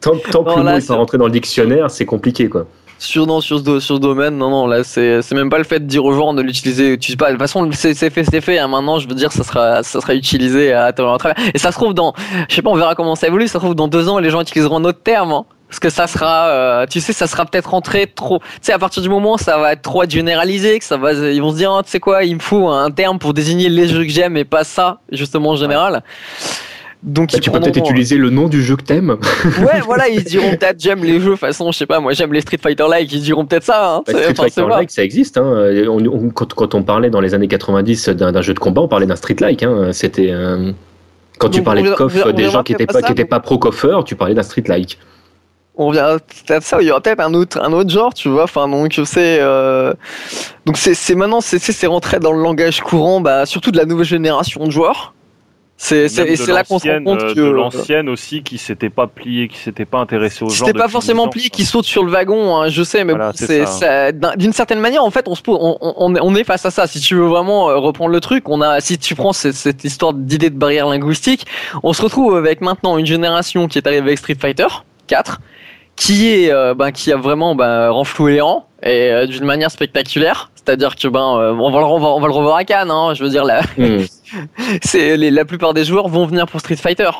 tant, 0.01 0.16
tant 0.31 0.45
que 0.45 0.51
le 0.51 0.64
mot 0.64 0.73
n'est 0.73 0.81
pas 0.81 0.95
rentré 0.97 1.19
dans 1.19 1.27
le 1.27 1.33
dictionnaire, 1.33 1.90
c'est 1.90 2.07
compliqué, 2.07 2.49
quoi 2.49 2.66
sur 3.00 3.26
non 3.26 3.40
sur 3.40 3.58
ce 3.58 3.80
sur 3.80 3.96
ce 3.96 4.00
domaine 4.00 4.36
non 4.36 4.50
non 4.50 4.66
là 4.66 4.84
c'est 4.84 5.22
c'est 5.22 5.34
même 5.34 5.48
pas 5.48 5.56
le 5.56 5.64
fait 5.64 5.80
de 5.80 5.86
dire 5.86 6.04
aux 6.04 6.12
gens 6.12 6.34
de 6.34 6.42
l'utiliser 6.42 6.98
sais 7.00 7.16
pas 7.16 7.28
de 7.28 7.32
toute 7.32 7.40
façon 7.40 7.68
c'est 7.72 7.94
fait 8.10 8.24
c'est 8.24 8.40
fait 8.42 8.58
hein. 8.58 8.68
maintenant 8.68 8.98
je 8.98 9.08
veux 9.08 9.14
dire 9.14 9.32
ça 9.32 9.42
sera 9.42 9.82
ça 9.82 10.00
sera 10.00 10.14
utilisé 10.14 10.74
à, 10.74 10.92
travers 10.92 11.34
et 11.54 11.58
ça 11.58 11.72
se 11.72 11.76
trouve 11.76 11.94
dans 11.94 12.12
je 12.48 12.54
sais 12.54 12.62
pas 12.62 12.70
on 12.70 12.76
verra 12.76 12.94
comment 12.94 13.16
ça 13.16 13.26
évolue 13.26 13.48
ça 13.48 13.54
se 13.54 13.58
trouve 13.58 13.74
dans 13.74 13.88
deux 13.88 14.08
ans 14.08 14.18
les 14.18 14.28
gens 14.28 14.42
utiliseront 14.42 14.80
notre 14.80 15.02
terme 15.02 15.32
hein. 15.32 15.44
parce 15.66 15.80
que 15.80 15.88
ça 15.88 16.06
sera 16.06 16.48
euh, 16.48 16.86
tu 16.86 17.00
sais 17.00 17.14
ça 17.14 17.26
sera 17.26 17.46
peut-être 17.46 17.70
rentré 17.70 18.06
trop 18.06 18.38
tu 18.38 18.58
sais 18.60 18.72
à 18.72 18.78
partir 18.78 19.02
du 19.02 19.08
moment 19.08 19.34
où 19.34 19.38
ça 19.38 19.56
va 19.56 19.72
être 19.72 19.82
trop 19.82 20.04
généralisé 20.06 20.78
que 20.78 20.84
ça 20.84 20.98
va 20.98 21.14
ils 21.14 21.40
vont 21.40 21.52
se 21.52 21.56
dire 21.56 21.72
oh, 21.72 21.82
tu 21.82 21.90
sais 21.90 22.00
quoi 22.00 22.24
il 22.24 22.34
me 22.34 22.40
faut 22.40 22.68
un 22.68 22.90
terme 22.90 23.18
pour 23.18 23.32
désigner 23.32 23.70
les 23.70 23.88
jeux 23.88 24.04
que 24.04 24.10
j'aime 24.10 24.36
et 24.36 24.44
pas 24.44 24.62
ça 24.62 25.00
justement 25.10 25.50
en 25.50 25.56
général 25.56 26.02
donc 27.02 27.32
bah, 27.32 27.38
tu 27.38 27.50
peux 27.50 27.60
peut-être 27.60 27.78
utiliser 27.78 28.16
le 28.16 28.28
nom 28.28 28.48
du 28.48 28.62
jeu 28.62 28.76
que 28.76 28.82
t'aimes. 28.82 29.16
ouais, 29.44 29.80
voilà, 29.84 30.08
ils 30.08 30.22
diront 30.22 30.50
peut-être 30.50 30.78
j'aime 30.78 31.02
les 31.02 31.18
jeux 31.18 31.36
façon, 31.36 31.72
je 31.72 31.78
sais 31.78 31.86
pas, 31.86 31.98
moi 31.98 32.12
j'aime 32.12 32.32
les 32.32 32.42
Street 32.42 32.58
Fighter 32.62 32.84
like, 32.88 33.10
ils 33.12 33.22
diront 33.22 33.46
peut-être 33.46 33.64
ça. 33.64 33.94
Hein. 33.94 34.02
Bah, 34.06 34.12
Street 34.12 34.34
Fighter 34.34 34.66
like, 34.68 34.90
ça 34.90 35.02
existe. 35.02 35.38
Hein. 35.38 35.72
quand, 36.34 36.54
quand, 36.54 36.74
on 36.74 36.82
parlait 36.82 37.10
dans 37.10 37.20
les 37.20 37.32
années 37.32 37.48
90 37.48 38.10
d'un 38.10 38.42
jeu 38.42 38.52
de 38.52 38.58
combat, 38.58 38.82
on 38.82 38.88
parlait 38.88 39.06
d'un 39.06 39.16
Street 39.16 39.36
like. 39.40 39.62
Hein. 39.62 39.92
C'était 39.92 40.30
euh, 40.30 40.72
quand 41.38 41.48
tu 41.48 41.62
parlais 41.62 41.82
de 41.82 41.94
coffre 41.94 42.32
des 42.32 42.50
gens 42.50 42.62
qui 42.62 42.72
étaient 42.72 43.24
pas, 43.24 43.40
pro 43.40 43.58
coffeur, 43.58 44.04
tu 44.04 44.14
parlais 44.14 44.34
d'un 44.34 44.42
Street 44.42 44.64
like. 44.66 44.98
On 45.76 45.86
revient 45.86 46.18
peut-être 46.46 46.62
ça, 46.62 46.82
il 46.82 46.88
y 46.88 46.90
aura 46.90 47.00
peut-être 47.00 47.20
un 47.20 47.32
autre, 47.32 47.58
un 47.62 47.72
autre 47.72 47.88
genre, 47.88 48.12
tu 48.12 48.28
vois. 48.28 48.44
Enfin, 48.44 48.68
donc 48.68 48.92
c'est, 49.06 49.38
euh... 49.40 49.94
donc 50.66 50.76
c'est 50.76 51.14
maintenant, 51.14 51.40
c'est 51.40 51.86
rentré 51.86 52.20
dans 52.20 52.32
le 52.32 52.42
langage 52.42 52.82
courant, 52.82 53.22
bah, 53.22 53.46
surtout 53.46 53.70
de 53.70 53.78
la 53.78 53.86
nouvelle 53.86 54.04
génération 54.04 54.66
de 54.66 54.70
joueurs. 54.70 55.14
C'est 55.83 56.47
là 56.49 56.62
qu'on 56.62 56.79
se 56.79 56.88
rend 56.88 57.03
compte 57.03 57.23
euh, 57.23 57.35
que 57.35 57.40
de 57.40 57.51
l'ancienne 57.51 58.11
aussi 58.11 58.43
qui 58.43 58.59
s'était 58.59 58.90
pas 58.90 59.07
plié, 59.07 59.49
qui 59.49 59.57
s'était 59.57 59.87
pas 59.87 59.99
intéressé 59.99 60.45
aux 60.45 60.51
gens. 60.51 60.66
C'était 60.66 60.79
pas 60.79 60.88
forcément 60.88 61.29
plié, 61.29 61.49
qui 61.49 61.64
saute 61.64 61.87
sur 61.87 62.05
le 62.05 62.12
wagon, 62.12 62.55
hein, 62.55 62.69
je 62.69 62.83
sais, 62.83 63.03
mais 63.03 63.14
c'est 63.35 63.64
d'une 64.37 64.53
certaine 64.53 64.81
manière 64.81 65.03
en 65.03 65.11
fait 65.11 65.27
on 65.27 65.35
se 65.35 65.40
on, 65.49 65.79
on, 65.81 66.14
on, 66.21 66.35
est 66.35 66.45
face 66.45 66.66
à 66.66 66.71
ça. 66.71 66.87
Si 66.87 67.01
tu 67.01 67.14
veux 67.14 67.27
vraiment 67.27 67.71
euh, 67.71 67.77
reprendre 67.77 68.11
le 68.11 68.21
truc, 68.21 68.49
on 68.51 68.61
a 68.61 68.81
si 68.81 68.99
tu 68.99 69.14
prends 69.14 69.33
cette, 69.33 69.55
cette 69.55 69.83
histoire 69.83 70.12
d'idée 70.12 70.51
de 70.51 70.59
barrière 70.59 70.87
linguistique, 70.87 71.47
on 71.83 71.95
se 71.95 72.03
retrouve 72.03 72.37
avec 72.37 72.61
maintenant 72.61 72.99
une 72.99 73.07
génération 73.07 73.66
qui 73.66 73.79
est 73.79 73.87
arrivée 73.87 74.03
avec 74.03 74.19
Street 74.19 74.37
Fighter 74.38 74.69
4 75.07 75.40
qui 75.97 76.29
est 76.29 76.53
euh, 76.53 76.75
ben, 76.75 76.93
qui 76.93 77.11
a 77.11 77.16
vraiment 77.16 77.55
ben, 77.55 77.88
renfloué 77.88 78.35
les 78.35 78.40
rangs 78.43 78.66
et 78.83 79.27
d'une 79.29 79.45
manière 79.45 79.71
spectaculaire 79.71 80.51
c'est-à-dire 80.55 80.95
que 80.95 81.09
ben 81.09 81.21
on, 81.21 81.71
va, 81.71 81.79
on, 81.87 81.99
va, 81.99 82.09
on 82.09 82.21
va 82.21 82.27
le 82.27 82.33
revoir 82.33 82.57
à 82.57 82.64
Cannes 82.64 82.90
hein, 82.90 83.14
je 83.14 83.25
veux 83.25 83.31
dire 83.31 83.45
la 83.45 83.62
hmm. 83.79 84.05
C'est 84.83 85.16
la 85.16 85.45
plupart 85.45 85.75
des 85.75 85.85
joueurs 85.85 86.09
vont 86.09 86.27
venir 86.27 86.47
pour 86.47 86.61
Street 86.61 86.77
Fighter. 86.77 87.11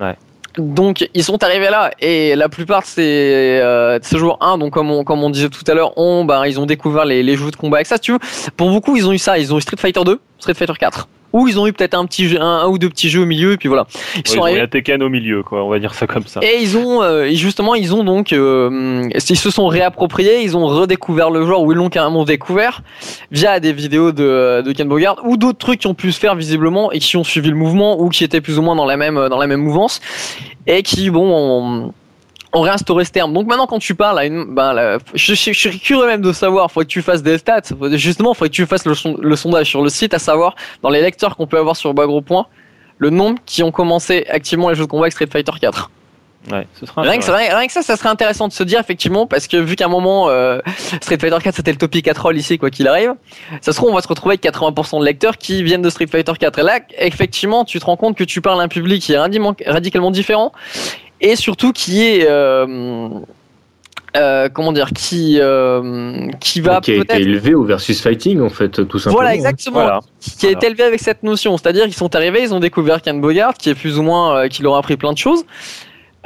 Ouais. 0.00 0.16
Donc 0.58 1.08
ils 1.12 1.22
sont 1.22 1.42
arrivés 1.42 1.68
là 1.68 1.90
et 2.00 2.34
la 2.34 2.48
plupart 2.48 2.80
de 2.80 2.86
ces, 2.86 3.60
euh, 3.62 3.98
ces 4.00 4.16
joueurs 4.16 4.38
1, 4.40 4.58
donc 4.58 4.72
comme 4.72 4.90
on, 4.90 5.04
comme 5.04 5.22
on 5.22 5.28
disait 5.28 5.50
tout 5.50 5.64
à 5.66 5.74
l'heure, 5.74 5.92
ben, 6.24 6.46
ils 6.46 6.58
ont 6.58 6.66
découvert 6.66 7.04
les, 7.04 7.22
les 7.22 7.36
jeux 7.36 7.50
de 7.50 7.56
combat 7.56 7.78
avec 7.78 7.86
ça. 7.86 7.98
tu 7.98 8.12
veux, 8.12 8.18
pour 8.56 8.70
beaucoup 8.70 8.96
ils 8.96 9.06
ont 9.06 9.12
eu 9.12 9.18
ça, 9.18 9.38
ils 9.38 9.52
ont 9.52 9.58
eu 9.58 9.60
Street 9.60 9.76
Fighter 9.78 10.02
2, 10.04 10.18
Street 10.38 10.54
Fighter 10.54 10.72
4 10.78 11.08
ou 11.32 11.48
ils 11.48 11.58
ont 11.58 11.66
eu 11.66 11.72
peut-être 11.72 11.94
un 11.94 12.06
petit 12.06 12.28
jeu, 12.28 12.40
un, 12.40 12.66
ou 12.66 12.78
deux 12.78 12.88
petits 12.88 13.08
jeux 13.08 13.22
au 13.22 13.26
milieu 13.26 13.52
et 13.52 13.56
puis 13.56 13.68
voilà. 13.68 13.86
Ils 14.16 14.26
sont 14.26 14.42
arrivés... 14.42 14.66
Tekken 14.68 15.02
au 15.02 15.08
milieu 15.08 15.42
quoi, 15.42 15.64
on 15.64 15.68
va 15.68 15.78
dire 15.78 15.94
ça 15.94 16.06
comme 16.06 16.26
ça. 16.26 16.40
Et 16.42 16.58
ils 16.60 16.76
ont 16.76 17.02
euh, 17.02 17.28
justement 17.30 17.74
ils 17.74 17.94
ont 17.94 18.04
donc 18.04 18.32
euh, 18.32 19.08
ils 19.14 19.38
se 19.38 19.50
sont 19.50 19.66
réappropriés, 19.66 20.42
ils 20.42 20.56
ont 20.56 20.66
redécouvert 20.66 21.30
le 21.30 21.44
joueur 21.44 21.62
ou 21.62 21.72
ils 21.72 21.78
l'ont 21.78 21.88
carrément 21.88 22.24
découvert 22.24 22.82
via 23.30 23.60
des 23.60 23.72
vidéos 23.72 24.12
de, 24.12 24.62
de 24.62 24.72
Ken 24.72 24.88
Bogard 24.88 25.16
ou 25.24 25.36
d'autres 25.36 25.58
trucs 25.58 25.80
qui 25.80 25.86
ont 25.86 25.94
pu 25.94 26.12
se 26.12 26.18
faire 26.18 26.34
visiblement 26.34 26.92
et 26.92 26.98
qui 26.98 27.16
ont 27.16 27.24
suivi 27.24 27.50
le 27.50 27.56
mouvement 27.56 28.00
ou 28.00 28.08
qui 28.08 28.24
étaient 28.24 28.40
plus 28.40 28.58
ou 28.58 28.62
moins 28.62 28.76
dans 28.76 28.86
la 28.86 28.96
même 28.96 29.28
dans 29.28 29.38
la 29.38 29.46
même 29.46 29.60
mouvance 29.60 30.00
et 30.66 30.82
qui 30.82 31.10
bon 31.10 31.30
ont, 31.30 31.92
on 32.56 32.62
réinstaurer 32.62 33.04
ce 33.04 33.10
terme. 33.10 33.32
Donc 33.32 33.46
maintenant, 33.46 33.66
quand 33.66 33.78
tu 33.78 33.94
parles 33.94 34.18
à 34.18 34.24
une, 34.24 34.54
ben, 34.54 34.98
je, 35.14 35.34
suis 35.34 35.78
curieux 35.78 36.06
même 36.06 36.22
de 36.22 36.32
savoir, 36.32 36.70
faut 36.70 36.80
que 36.80 36.86
tu 36.86 37.02
fasses 37.02 37.22
des 37.22 37.38
stats. 37.38 37.60
Justement, 37.92 38.34
faut 38.34 38.46
que 38.46 38.50
tu 38.50 38.66
fasses 38.66 38.86
le, 38.86 39.36
sondage 39.36 39.68
sur 39.68 39.82
le 39.82 39.90
site, 39.90 40.14
à 40.14 40.18
savoir 40.18 40.54
dans 40.82 40.90
les 40.90 41.02
lecteurs 41.02 41.36
qu'on 41.36 41.46
peut 41.46 41.58
avoir 41.58 41.76
sur 41.76 41.92
Bagro 41.92 42.22
Point, 42.22 42.46
le 42.98 43.10
nombre 43.10 43.38
qui 43.44 43.62
ont 43.62 43.70
commencé 43.70 44.26
activement 44.28 44.70
les 44.70 44.74
jeux 44.74 44.84
de 44.84 44.90
combat 44.90 45.04
avec 45.04 45.12
Street 45.12 45.28
Fighter 45.30 45.52
4. 45.60 45.90
Ouais, 46.50 46.66
ce 46.78 46.86
sera 46.86 47.02
rien, 47.02 47.18
que 47.18 47.24
ça, 47.24 47.34
rien, 47.34 47.66
que 47.66 47.72
ça, 47.72 47.82
ça 47.82 47.96
serait 47.96 48.08
intéressant 48.08 48.46
de 48.46 48.52
se 48.52 48.62
dire 48.62 48.78
effectivement, 48.78 49.26
parce 49.26 49.48
que 49.48 49.56
vu 49.56 49.74
qu'à 49.74 49.86
un 49.86 49.88
moment 49.88 50.28
euh, 50.28 50.60
Street 51.02 51.18
Fighter 51.20 51.38
4 51.42 51.56
c'était 51.56 51.72
le 51.72 51.76
topic 51.76 52.04
4 52.04 52.22
roll 52.22 52.36
ici 52.36 52.56
quoi 52.56 52.70
qu'il 52.70 52.86
arrive, 52.86 53.14
ça 53.60 53.72
se 53.72 53.76
trouve 53.76 53.90
on 53.90 53.94
va 53.94 54.00
se 54.00 54.06
retrouver 54.06 54.34
avec 54.34 54.44
80% 54.44 55.00
de 55.00 55.04
lecteurs 55.04 55.38
qui 55.38 55.64
viennent 55.64 55.82
de 55.82 55.90
Street 55.90 56.06
Fighter 56.06 56.32
4. 56.38 56.60
Et 56.60 56.62
là, 56.62 56.78
effectivement, 56.98 57.64
tu 57.64 57.80
te 57.80 57.84
rends 57.84 57.96
compte 57.96 58.16
que 58.16 58.22
tu 58.22 58.40
parles 58.42 58.60
à 58.60 58.62
un 58.62 58.68
public 58.68 59.02
qui 59.02 59.12
est 59.12 59.18
radicalement 59.18 60.12
différent 60.12 60.52
et 61.20 61.36
surtout 61.36 61.72
qui 61.72 62.02
est 62.02 62.26
euh, 62.28 63.08
euh, 64.16 64.48
comment 64.48 64.72
dire 64.72 64.90
qui 64.92 65.38
euh, 65.40 66.28
qui 66.40 66.60
va 66.60 66.80
qui 66.80 66.92
a 66.92 66.96
été 66.96 67.16
élevé 67.16 67.54
au 67.54 67.64
versus 67.64 68.00
fighting 68.00 68.40
en 68.40 68.48
fait 68.48 68.86
tout 68.86 68.98
simplement. 68.98 69.22
Voilà 69.22 69.34
exactement. 69.34 70.00
Qui 70.20 70.46
a 70.46 70.50
été 70.50 70.66
élevé 70.66 70.84
avec 70.84 71.00
cette 71.00 71.22
notion. 71.22 71.56
C'est-à-dire 71.56 71.84
qu'ils 71.84 71.94
sont 71.94 72.14
arrivés 72.14 72.42
ils 72.42 72.54
ont 72.54 72.60
découvert 72.60 73.02
Ken 73.02 73.20
Bogart 73.20 73.54
qui 73.54 73.70
est 73.70 73.74
plus 73.74 73.98
ou 73.98 74.02
moins 74.02 74.48
qui 74.48 74.62
leur 74.62 74.74
a 74.74 74.78
appris 74.78 74.96
plein 74.96 75.12
de 75.12 75.18
choses 75.18 75.44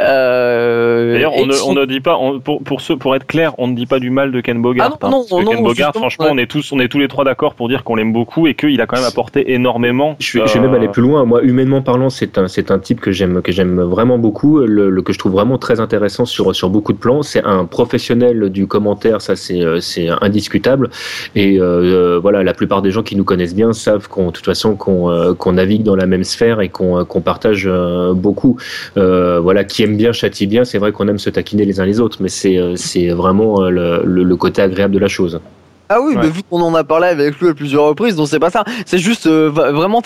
euh, 0.00 1.12
D'ailleurs, 1.14 1.32
on, 1.36 1.46
ne, 1.46 1.54
on 1.66 1.74
ne 1.74 1.84
dit 1.84 2.00
pas, 2.00 2.18
pour, 2.44 2.62
pour, 2.62 2.80
ce, 2.80 2.92
pour 2.92 3.14
être 3.14 3.26
clair, 3.26 3.52
on 3.58 3.68
ne 3.68 3.74
dit 3.74 3.86
pas 3.86 3.98
du 3.98 4.10
mal 4.10 4.32
de 4.32 4.40
Ken 4.40 4.60
Bogart. 4.60 4.98
Ah 5.00 5.08
non, 5.08 5.24
non, 5.30 5.42
non, 5.42 5.50
Ken 5.50 5.62
Bogart, 5.62 5.92
franchement, 5.94 6.26
on 6.30 6.38
est 6.38 6.50
tous, 6.50 6.72
on 6.72 6.80
est 6.80 6.88
tous 6.88 6.98
les 6.98 7.08
trois 7.08 7.24
d'accord 7.24 7.54
pour 7.54 7.68
dire 7.68 7.84
qu'on 7.84 7.96
l'aime 7.96 8.12
beaucoup 8.12 8.46
et 8.46 8.54
qu'il 8.54 8.80
a 8.80 8.86
quand 8.86 8.96
même 8.96 9.06
apporté 9.06 9.52
énormément. 9.52 10.16
Je, 10.18 10.38
vais, 10.38 10.46
je 10.46 10.54
vais 10.54 10.60
même 10.60 10.74
aller 10.74 10.88
plus 10.88 11.02
loin. 11.02 11.24
Moi, 11.24 11.42
humainement 11.42 11.82
parlant, 11.82 12.10
c'est 12.10 12.38
un, 12.38 12.48
c'est 12.48 12.70
un 12.70 12.78
type 12.78 13.00
que 13.00 13.12
j'aime, 13.12 13.42
que 13.42 13.52
j'aime 13.52 13.80
vraiment 13.80 14.18
beaucoup, 14.18 14.58
le, 14.58 14.90
le, 14.90 15.02
que 15.02 15.12
je 15.12 15.18
trouve 15.18 15.32
vraiment 15.32 15.58
très 15.58 15.80
intéressant 15.80 16.24
sur, 16.24 16.54
sur 16.54 16.70
beaucoup 16.70 16.92
de 16.92 16.98
plans. 16.98 17.22
C'est 17.22 17.44
un 17.44 17.64
professionnel 17.64 18.50
du 18.50 18.66
commentaire, 18.66 19.20
ça 19.20 19.36
c'est, 19.36 19.62
euh, 19.62 19.80
c'est 19.80 20.08
indiscutable. 20.20 20.90
Et 21.34 21.58
euh, 21.60 22.18
voilà, 22.20 22.42
la 22.42 22.54
plupart 22.54 22.82
des 22.82 22.90
gens 22.90 23.02
qui 23.02 23.16
nous 23.16 23.24
connaissent 23.24 23.54
bien 23.54 23.72
savent 23.72 24.08
qu'on, 24.08 24.26
de 24.26 24.32
toute 24.32 24.44
façon, 24.44 24.76
qu'on, 24.76 25.10
euh, 25.10 25.34
qu'on 25.34 25.52
navigue 25.52 25.82
dans 25.82 25.96
la 25.96 26.06
même 26.06 26.24
sphère 26.24 26.60
et 26.60 26.68
qu'on, 26.68 27.04
qu'on 27.04 27.20
partage 27.20 27.68
beaucoup. 28.14 28.56
voilà, 28.96 29.64
qui 29.64 29.82
aime 29.82 29.89
bien, 29.96 30.12
châtie 30.12 30.46
bien. 30.46 30.64
C'est 30.64 30.78
vrai 30.78 30.92
qu'on 30.92 31.08
aime 31.08 31.18
se 31.18 31.30
taquiner 31.30 31.64
les 31.64 31.80
uns 31.80 31.86
les 31.86 32.00
autres, 32.00 32.18
mais 32.20 32.28
c'est 32.28 32.58
euh, 32.58 32.76
c'est 32.76 33.08
vraiment 33.08 33.62
euh, 33.62 33.70
le, 33.70 34.02
le, 34.04 34.36
côté 34.36 34.62
agréable 34.62 34.94
de 34.94 34.98
la 34.98 35.08
chose. 35.08 35.40
Ah 35.88 36.00
oui, 36.00 36.14
mais 36.16 36.28
vu 36.28 36.42
qu'on 36.48 36.60
en 36.60 36.72
a 36.74 36.84
parlé 36.84 37.08
avec 37.08 37.40
lui 37.40 37.48
à 37.48 37.54
plusieurs 37.54 37.84
reprises, 37.84 38.14
donc 38.14 38.28
c'est 38.28 38.38
pas 38.38 38.50
ça. 38.50 38.64
C'est 38.86 38.98
juste 38.98 39.26
euh, 39.26 39.48
vraiment 39.50 40.02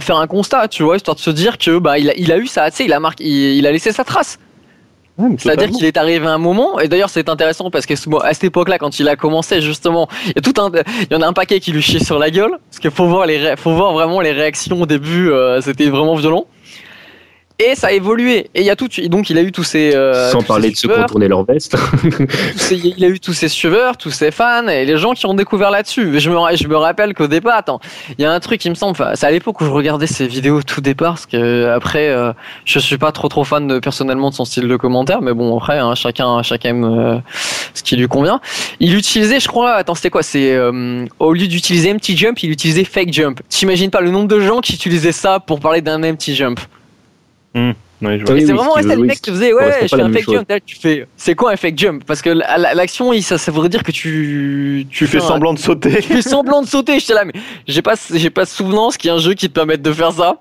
faire 0.00 0.16
un 0.16 0.26
constat, 0.26 0.68
tu 0.68 0.82
vois, 0.82 0.96
histoire 0.96 1.16
de 1.16 1.20
se 1.20 1.30
dire 1.30 1.58
que 1.58 1.78
bah 1.78 1.98
il 1.98 2.08
a, 2.08 2.14
il 2.16 2.32
a 2.32 2.38
eu 2.38 2.46
ça, 2.46 2.70
tu 2.70 2.78
sais, 2.78 2.84
il 2.86 2.92
a 2.94 3.00
marqué, 3.00 3.24
il, 3.24 3.66
a 3.66 3.72
laissé 3.72 3.92
sa 3.92 4.04
trace. 4.04 4.38
C'est-à-dire 5.36 5.70
qu'il 5.70 5.84
est 5.84 5.96
arrivé 5.96 6.26
à 6.26 6.30
un 6.30 6.38
moment, 6.38 6.78
et 6.78 6.88
d'ailleurs 6.88 7.10
c'est 7.10 7.28
intéressant 7.28 7.70
parce 7.70 7.84
que 7.84 7.94
à 8.22 8.32
cette 8.32 8.44
époque-là, 8.44 8.78
quand 8.78 9.00
il 9.00 9.08
a 9.08 9.16
commencé 9.16 9.60
justement, 9.60 10.08
il 10.26 10.32
y 10.36 10.38
a 10.38 10.40
tout 10.40 10.58
un, 10.62 10.70
il 11.10 11.12
y 11.12 11.16
en 11.16 11.20
a 11.20 11.26
un 11.26 11.32
paquet 11.32 11.60
qui 11.60 11.72
lui 11.72 11.82
chie 11.82 12.02
sur 12.02 12.18
la 12.18 12.30
gueule, 12.30 12.52
parce 12.70 12.78
qu'il 12.78 12.90
faut 12.90 13.06
voir 13.06 13.26
les, 13.26 13.54
faut 13.56 13.74
voir 13.74 13.92
vraiment 13.92 14.20
les 14.20 14.32
réactions 14.32 14.80
au 14.80 14.86
début, 14.86 15.30
c'était 15.60 15.90
vraiment 15.90 16.14
violent. 16.14 16.46
Et 17.60 17.74
ça 17.74 17.88
a 17.88 17.90
évolué. 17.90 18.50
Et 18.54 18.60
il 18.60 18.64
y 18.64 18.70
a 18.70 18.76
tout, 18.76 18.88
donc 19.08 19.30
il 19.30 19.38
a 19.38 19.42
eu 19.42 19.50
tous 19.50 19.64
ces. 19.64 19.92
Euh, 19.92 20.30
Sans 20.30 20.42
parler 20.42 20.70
de 20.70 20.76
ceux 20.76 20.88
qui 20.88 20.94
contourner 20.94 21.26
leur 21.26 21.44
veste. 21.44 21.76
il 22.70 23.04
a 23.04 23.08
eu 23.08 23.18
tous 23.18 23.32
ses 23.32 23.48
suiveurs, 23.48 23.96
tous 23.96 24.12
ses 24.12 24.30
fans 24.30 24.68
et 24.68 24.84
les 24.84 24.96
gens 24.96 25.12
qui 25.12 25.26
ont 25.26 25.34
découvert 25.34 25.72
là-dessus. 25.72 26.20
Je 26.20 26.30
me, 26.30 26.36
je 26.54 26.68
me 26.68 26.76
rappelle 26.76 27.14
qu'au 27.14 27.26
départ, 27.26 27.56
attends, 27.56 27.80
il 28.16 28.22
y 28.22 28.24
a 28.24 28.32
un 28.32 28.38
truc 28.38 28.60
qui 28.60 28.70
me 28.70 28.76
semble. 28.76 28.96
C'est 29.14 29.26
à 29.26 29.30
l'époque 29.32 29.60
où 29.60 29.64
je 29.64 29.70
regardais 29.70 30.06
ses 30.06 30.28
vidéos 30.28 30.62
tout 30.62 30.80
départ, 30.80 31.14
parce 31.14 31.26
que 31.26 31.66
après, 31.66 32.10
euh, 32.10 32.32
je 32.64 32.78
suis 32.78 32.96
pas 32.96 33.10
trop 33.10 33.28
trop 33.28 33.42
fan 33.42 33.66
de, 33.66 33.80
personnellement 33.80 34.30
de 34.30 34.36
son 34.36 34.44
style 34.44 34.68
de 34.68 34.76
commentaire, 34.76 35.20
mais 35.20 35.34
bon 35.34 35.56
après, 35.56 35.80
hein, 35.80 35.96
chacun 35.96 36.40
chacun 36.44 36.68
aime 36.68 36.84
euh, 36.84 37.18
ce 37.74 37.82
qui 37.82 37.96
lui 37.96 38.06
convient. 38.06 38.40
Il 38.78 38.94
utilisait, 38.94 39.40
je 39.40 39.48
crois, 39.48 39.72
attends, 39.72 39.96
c'était 39.96 40.10
quoi? 40.10 40.22
C'est 40.22 40.54
euh, 40.54 41.06
au 41.18 41.32
lieu 41.32 41.48
d'utiliser 41.48 41.90
empty 41.90 42.16
jump, 42.16 42.40
il 42.40 42.52
utilisait 42.52 42.84
fake 42.84 43.12
jump. 43.12 43.40
T'imagines 43.48 43.90
pas 43.90 44.00
le 44.00 44.12
nombre 44.12 44.28
de 44.28 44.38
gens 44.38 44.60
qui 44.60 44.74
utilisaient 44.74 45.10
ça 45.10 45.40
pour 45.40 45.58
parler 45.58 45.80
d'un 45.80 46.04
empty 46.04 46.36
jump? 46.36 46.60
Mmh. 47.54 47.70
c'est 48.00 48.52
vraiment 48.52 48.74
resté 48.74 48.94
le 48.94 49.02
mec 49.02 49.20
qui 49.20 49.30
faisait 49.30 49.52
ouais, 49.54 49.78
je 49.82 49.88
fais 49.88 50.02
un 50.02 50.12
fake 50.12 50.30
jump. 50.30 50.52
tu 50.66 50.76
fais 50.76 51.06
c'est 51.16 51.34
quoi 51.34 51.52
un 51.52 51.56
fake 51.56 51.78
jump? 51.78 52.04
Parce 52.04 52.20
que 52.20 52.30
l'action, 52.30 53.12
ça, 53.22 53.38
ça 53.38 53.50
voudrait 53.50 53.70
dire 53.70 53.82
que 53.82 53.90
tu 53.90 54.86
tu, 54.90 55.06
fais, 55.06 55.18
semblant 55.18 55.54
de 55.54 55.58
sauter. 55.58 55.90
Tu 56.02 56.14
fais 56.14 56.22
semblant 56.22 56.62
de 56.62 56.66
sauter. 56.66 57.00
J'étais 57.00 57.14
là, 57.14 57.24
mais 57.24 57.32
j'ai 57.66 57.82
pas 57.82 57.94
j'ai 58.12 58.30
pas 58.30 58.44
souvenance 58.44 58.96
qu'il 58.96 59.10
y 59.10 59.14
ait 59.14 59.16
un 59.16 59.20
jeu 59.20 59.34
qui 59.34 59.48
te 59.48 59.54
permette 59.54 59.82
de 59.82 59.92
faire 59.92 60.12
ça. 60.12 60.38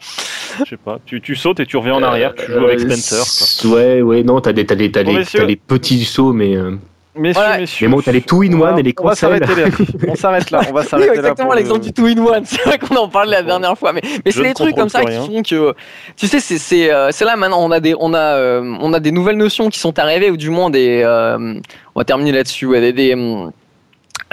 Je 0.59 0.71
sais 0.71 0.77
pas. 0.77 0.99
Tu, 1.05 1.21
tu 1.21 1.35
sautes 1.35 1.59
et 1.59 1.65
tu 1.65 1.77
reviens 1.77 1.95
en 1.95 2.03
arrière. 2.03 2.35
Tu 2.35 2.51
joues 2.51 2.65
avec 2.65 2.79
Spencer. 2.81 3.71
Ouais 3.71 4.01
ouais 4.01 4.23
non 4.23 4.41
t'as 4.41 4.53
des 4.53 4.65
t'as 4.65 4.75
des 4.75 4.91
t'as 4.91 5.03
des, 5.03 5.23
les 5.45 5.55
petits 5.55 6.03
sauts 6.03 6.33
mais. 6.33 6.55
Euh, 6.55 6.75
Messieurs, 7.17 7.41
Voilà. 7.43 7.57
messieurs. 7.59 7.87
Mais 7.87 7.95
bon, 7.95 8.01
t'as 8.01 8.11
les 8.11 8.21
two 8.21 8.41
in 8.43 8.53
on 8.53 8.57
va- 8.59 8.71
one 8.73 8.79
et 8.79 8.83
les 8.83 8.93
On 8.99 9.03
va 9.03 9.09
cancels. 9.11 9.39
s'arrêter 9.45 9.61
là. 9.61 9.67
On 10.09 10.15
s'arrête 10.15 10.51
là. 10.51 10.61
On 10.69 10.73
va 10.73 10.81
Oui, 10.81 10.87
s'arrêter 10.87 11.09
là. 11.09 11.15
exactement 11.15 11.51
le- 11.51 11.57
l'exemple 11.57 11.79
du 11.81 11.93
two 11.93 12.05
in 12.05 12.17
one. 12.17 12.43
C'est 12.45 12.61
vrai 12.63 12.77
qu'on 12.77 12.95
en 12.95 13.07
parlait 13.09 13.31
la 13.31 13.41
Bon. 13.41 13.47
dernière 13.47 13.77
fois, 13.77 13.93
mais, 13.93 14.01
c'est 14.29 14.41
des 14.43 14.53
trucs 14.53 14.75
comme 14.75 14.89
ça 14.89 15.03
qui 15.03 15.15
font 15.15 15.41
que, 15.43 15.73
tu 16.15 16.27
sais, 16.27 16.39
c'est 16.39 16.57
c'est 16.57 16.91
euh, 16.91 17.09
c'est 17.11 17.25
là 17.25 17.35
maintenant 17.35 17.61
on 17.63 17.71
a 17.71 17.79
des 17.79 17.95
on 17.99 18.13
a 18.13 18.17
euh, 18.19 18.75
on 18.79 18.93
a 18.93 18.99
des 18.99 19.11
nouvelles 19.11 19.37
notions 19.37 19.69
qui 19.69 19.79
sont 19.79 19.97
arrivées 19.99 20.29
ou 20.31 20.37
du 20.37 20.49
moins 20.49 20.69
des 20.69 21.01
euh, 21.03 21.55
on 21.95 21.99
va 21.99 22.03
terminer 22.05 22.31
là-dessus, 22.31 22.65
ouais, 22.67 22.79
des, 22.81 22.93
des, 22.93 23.15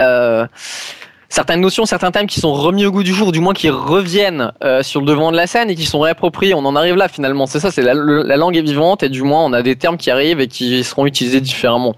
euh, 0.01 0.45
certaines 1.35 1.59
notions, 1.59 1.85
certains 1.85 2.11
thèmes 2.11 2.27
qui 2.27 2.39
sont 2.39 2.53
remis 2.53 2.85
au 2.85 2.91
goût 2.91 3.03
du 3.03 3.13
jour, 3.13 3.33
du 3.33 3.41
moins 3.41 3.53
qui 3.53 3.69
reviennent 3.69 4.53
euh, 4.63 4.83
sur 4.83 5.01
le 5.01 5.05
devant 5.05 5.33
de 5.33 5.35
la 5.35 5.47
scène 5.47 5.69
et 5.69 5.75
qui 5.75 5.83
sont 5.85 5.99
réappropriés. 5.99 6.53
On 6.53 6.59
en 6.65 6.77
arrive 6.77 6.95
là 6.95 7.09
finalement. 7.09 7.45
C'est 7.45 7.59
ça, 7.59 7.71
c'est 7.71 7.81
la, 7.81 7.93
langue 7.93 8.55
est 8.55 8.61
vivante 8.61 9.03
et 9.03 9.09
du 9.09 9.21
moins 9.21 9.43
on 9.43 9.51
a 9.51 9.61
des 9.61 9.75
termes 9.75 9.97
qui 9.97 10.09
arrivent 10.09 10.39
et 10.39 10.47
qui 10.47 10.81
seront 10.85 11.05
utilisés 11.05 11.41
différemment. 11.41 11.93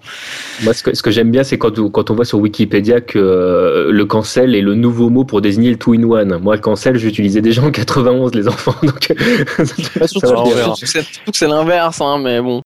Moi, 0.64 0.74
ce 0.74 0.82
que, 0.82 0.96
ce 0.96 1.04
que 1.04 1.12
j'aime 1.12 1.30
bien, 1.30 1.44
c'est 1.44 1.60
quand, 1.60 1.80
quand 1.92 2.10
on 2.10 2.16
voit 2.16 2.26
sur 2.26 2.40
Wikipédia 2.40 3.00
que 3.00 3.20
euh, 3.20 3.92
le 3.92 4.06
cancel 4.06 4.56
est 4.56 4.62
le 4.62 4.74
nouveau 4.74 5.10
mot 5.10 5.24
pour 5.24 5.40
désigner 5.42 5.70
le 5.70 5.78
two 5.78 5.94
in 5.94 6.02
one. 6.02 6.40
Moi, 6.40 6.56
le 6.56 6.62
cancel, 6.62 6.98
j'utilisais 6.98 7.42
déjà 7.42 7.62
en 7.62 7.70
91, 7.70 8.34
les 8.34 8.48
enfants. 8.48 8.74
Donc, 8.82 9.14
Bah, 10.00 10.08
surtout, 10.08 10.52
que 10.82 11.38
c'est- 11.38 11.48
l'inverse, 11.48 12.02
hein, 12.02 12.18
mais 12.20 12.42
bon. 12.42 12.64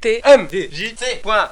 T 0.00 0.20
M 0.24 0.46
D 0.50 0.70
J 0.72 0.94
point 1.22 1.48